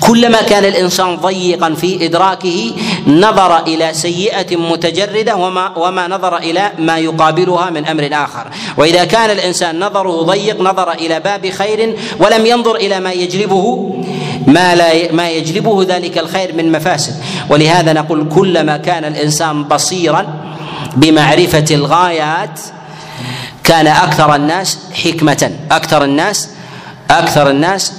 [0.00, 2.72] كلما كان الإنسان ضيقا في إدراكه
[3.06, 8.46] نظر إلى سيئة متجردة وما وما نظر إلى ما يقابلها من أمر آخر.
[8.76, 13.94] وإذا كان الإنسان نظره ضيق نظر إلى باب خير ولم ينظر إلى ما يجلبه
[14.46, 17.14] ما لا ما يجلبه ذلك الخير من مفاسد.
[17.50, 20.26] ولهذا نقول كلما كان الإنسان بصيرا
[20.96, 22.60] بمعرفة الغايات
[23.64, 25.50] كان أكثر الناس حكمة.
[25.70, 26.48] أكثر الناس
[27.10, 27.92] أكثر الناس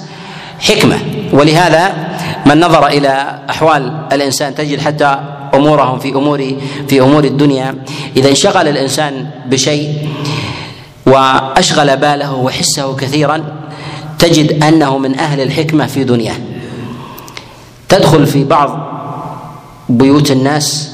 [0.59, 0.99] حكمة.
[1.33, 1.93] ولهذا
[2.45, 5.19] من نظر إلى أحوال الإنسان تجد حتى
[5.53, 6.55] أمورهم في أمور
[6.87, 7.75] في أمور الدنيا
[8.17, 10.09] إذا انشغل الإنسان بشيء
[11.05, 13.43] وأشغل باله وحسه كثيرا
[14.19, 16.35] تجد أنه من أهل الحكمة في دنياه.
[17.89, 18.79] تدخل في بعض
[19.89, 20.91] بيوت الناس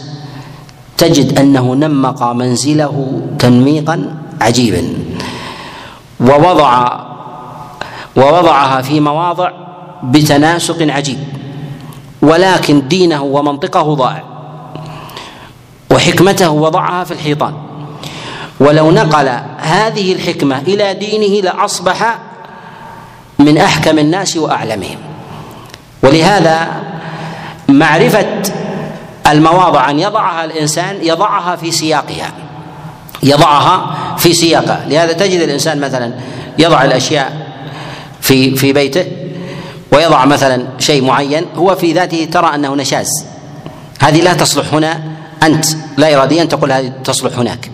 [0.98, 4.94] تجد أنه نمق منزله تنميقا عجيبا.
[6.20, 7.00] ووضع
[8.16, 9.52] ووضعها في مواضع
[10.04, 11.20] بتناسق عجيب.
[12.22, 14.24] ولكن دينه ومنطقه ضائع.
[15.92, 17.54] وحكمته وضعها في الحيطان.
[18.60, 22.20] ولو نقل هذه الحكمة إلى دينه لأصبح
[23.44, 24.98] من أحكم الناس وأعلمهم.
[26.04, 26.68] ولهذا
[27.70, 28.42] معرفة
[29.28, 32.32] المواضع أن يضعها الإنسان يضعها في سياقها.
[33.24, 34.86] يضعها في سياقها.
[34.88, 36.14] لهذا تجد الإنسان مثلا
[36.60, 37.48] يضع الأشياء
[38.22, 39.06] في في بيته
[39.92, 43.26] ويضع مثلا شيء معين هو في ذاته ترى أنه نشاز.
[44.00, 45.02] هذه لا تصلح هنا
[45.44, 45.66] أنت.
[45.98, 47.72] لا اراديا تقول هذه تصلح هناك.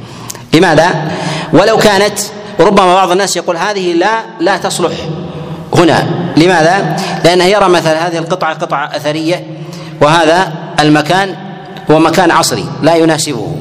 [0.54, 1.12] لماذا؟
[1.54, 2.20] ولو كانت
[2.60, 4.92] ربما بعض الناس يقول هذه لا لا تصلح.
[5.74, 6.08] هنا
[6.38, 9.46] لماذا؟ لأنه يرى مثلا هذه القطعة قطعة أثرية
[10.02, 11.36] وهذا المكان
[11.92, 13.56] هو مكان عصري لا يناسبه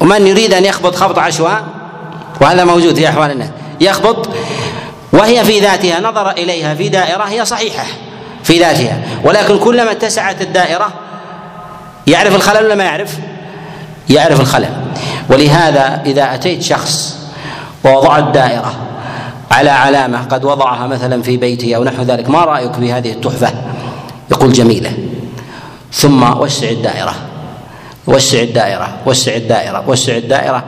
[0.00, 1.64] ومن يريد أن يخبط خبط عشواء
[2.40, 3.48] وهذا موجود في أحوال الناس
[3.80, 4.28] يخبط
[5.12, 7.84] وهي في ذاتها نظر إليها في دائرة هي صحيحة
[8.44, 10.92] في ذاتها ولكن كلما اتسعت الدائرة
[12.06, 13.16] يعرف الخلل ولا ما يعرف؟
[14.10, 14.70] يعرف الخلل
[15.28, 17.16] ولهذا إذا أتيت شخص
[17.84, 18.74] ووضعت دائرة
[19.54, 23.50] على علامة قد وضعها مثلا في بيته أو نحو ذلك ما رأيك بهذه التحفة؟
[24.30, 24.92] يقول جميلة.
[25.92, 27.14] ثم وسع الدائرة.
[28.06, 30.64] وسع الدائرة وسع الدائرة وسع الدائرة.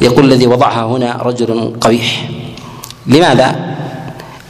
[0.00, 2.28] يقول الذي وضعها هنا رجل قبيح.
[3.06, 3.56] لماذا؟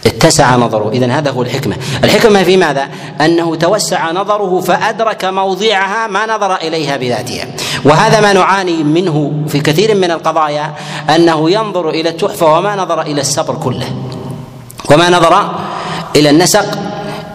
[0.06, 0.90] اتسع نظره.
[0.90, 1.76] اذا هذا هو الحكمة.
[2.04, 2.88] الحكمة في ماذا؟
[3.20, 7.46] أنه توسع نظره فأدرك موضعها ما نظر إليها بذاتها.
[7.84, 10.74] وهذا ما نعاني منه في كثير من القضايا
[11.14, 13.92] أنه ينظر إلى التحفة وما نظر إلى السبر كله.
[14.90, 15.50] وما نظر
[16.16, 16.78] إلى النسق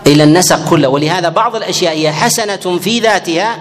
[0.07, 0.87] إلى النسق كله.
[0.87, 3.57] ولهذا بعض الأشياء هي حسنة في ذاتها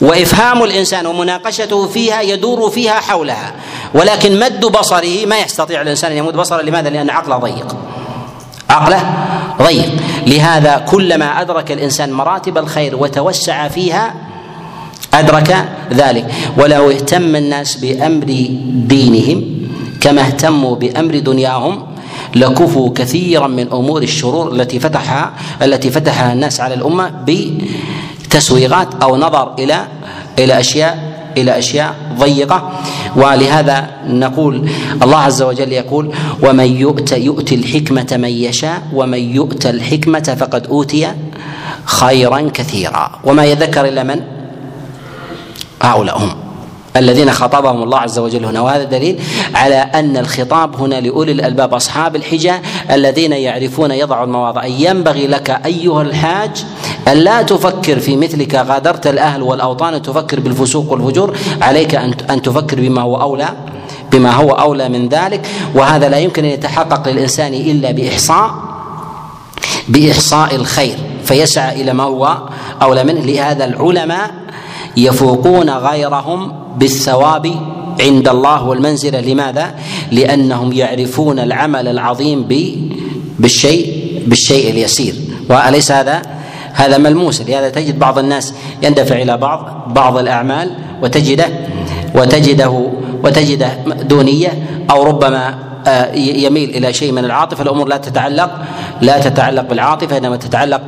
[0.00, 3.52] وإفهام الإنسان ومناقشته فيها يدور فيها حولها.
[3.94, 6.62] ولكن مد بصره ما يستطيع الإنسان أن يمد بصره.
[6.62, 7.76] لماذا؟ لأن عقله ضيق.
[8.70, 9.14] عقله
[9.62, 9.90] ضيق.
[10.26, 14.14] لهذا كلما أدرك الإنسان مراتب الخير وتوسع فيها
[15.18, 15.50] أدرك
[15.92, 16.24] ذلك.
[16.58, 18.28] ولو اهتم الناس بأمر
[18.88, 19.44] دينهم
[20.00, 21.82] كما اهتموا بأمر دنياهم.
[22.34, 29.54] لكفوا كثيرا من أمور الشرور التي فتحها التي فتحها الناس على الأمة بتسويغات أو نظر
[29.58, 29.86] إلى
[30.38, 32.80] إلى أشياء إلى أشياء ضيقة.
[33.16, 34.68] ولهذا نقول
[35.02, 36.12] الله عز وجل يقول
[36.42, 41.08] ومن يؤت يؤتي الحكمة من يشاء ومن يؤت الحكمة فقد أوتي
[41.84, 43.10] خيرا كثيرا.
[43.24, 44.20] وما يذكر إلا من؟
[45.86, 46.34] هؤلاء هم
[46.96, 49.20] الذين خاطبهم الله عز وجل هنا وهذا دليل
[49.54, 52.52] على أن الخطاب هنا لأولي الألباب أصحاب الحجى
[52.90, 54.64] الذين يعرفون يضع المواضع.
[54.64, 56.64] ينبغي لك أيها الحاج
[57.08, 61.36] أن لا تفكر في مثلك غادرت الأهل والأوطان تفكر بالفسوق والفجور.
[61.62, 61.94] عليك
[62.30, 63.48] أن تفكر بما هو أولى
[64.12, 65.46] بما هو أولى من ذلك.
[65.74, 68.50] وهذا لا يمكن أن يتحقق للإنسان إلا بإحصاء
[69.88, 70.98] بإحصاء الخير.
[71.24, 72.38] فيسعى إلى ما هو
[72.82, 73.20] أولى منه.
[73.20, 74.30] لهذا العلماء
[74.96, 77.54] يفوقون غيرهم بالثواب
[78.00, 79.74] عند الله والمنزله لماذا؟
[80.12, 82.42] لأنهم يعرفون العمل العظيم
[83.38, 83.86] بالشيء
[84.26, 85.14] بالشيء اليسير.
[85.50, 86.22] وأليس هذا؟
[86.72, 87.42] هذا ملموس.
[87.42, 90.70] لهذا تجد بعض الناس يندفع إلى بعض بعض الأعمال
[91.02, 91.48] وتجده
[92.14, 92.86] وتجده
[93.24, 93.70] وتجده
[94.02, 94.52] دونية
[94.90, 95.54] أو ربما
[96.14, 97.62] يميل إلى شيء من العاطفة.
[97.62, 98.50] الأمور لا تتعلق
[99.00, 100.80] لا تتعلق بالعاطفة إنما تتعلق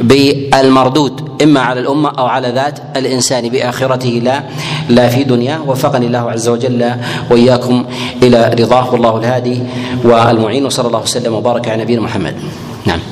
[0.00, 3.48] بالمردود إما على الأمة أو على ذات الإنسان.
[3.48, 4.42] بآخرته لا
[4.88, 6.90] لا في دنياه وفقني الله عز وجل
[7.30, 7.84] وإياكم
[8.22, 8.92] إلى رضاه.
[8.92, 9.62] والله الهادي
[10.04, 12.34] والمعين وصلى الله وسلم وبارك على نبينا محمد.
[12.86, 13.11] نعم.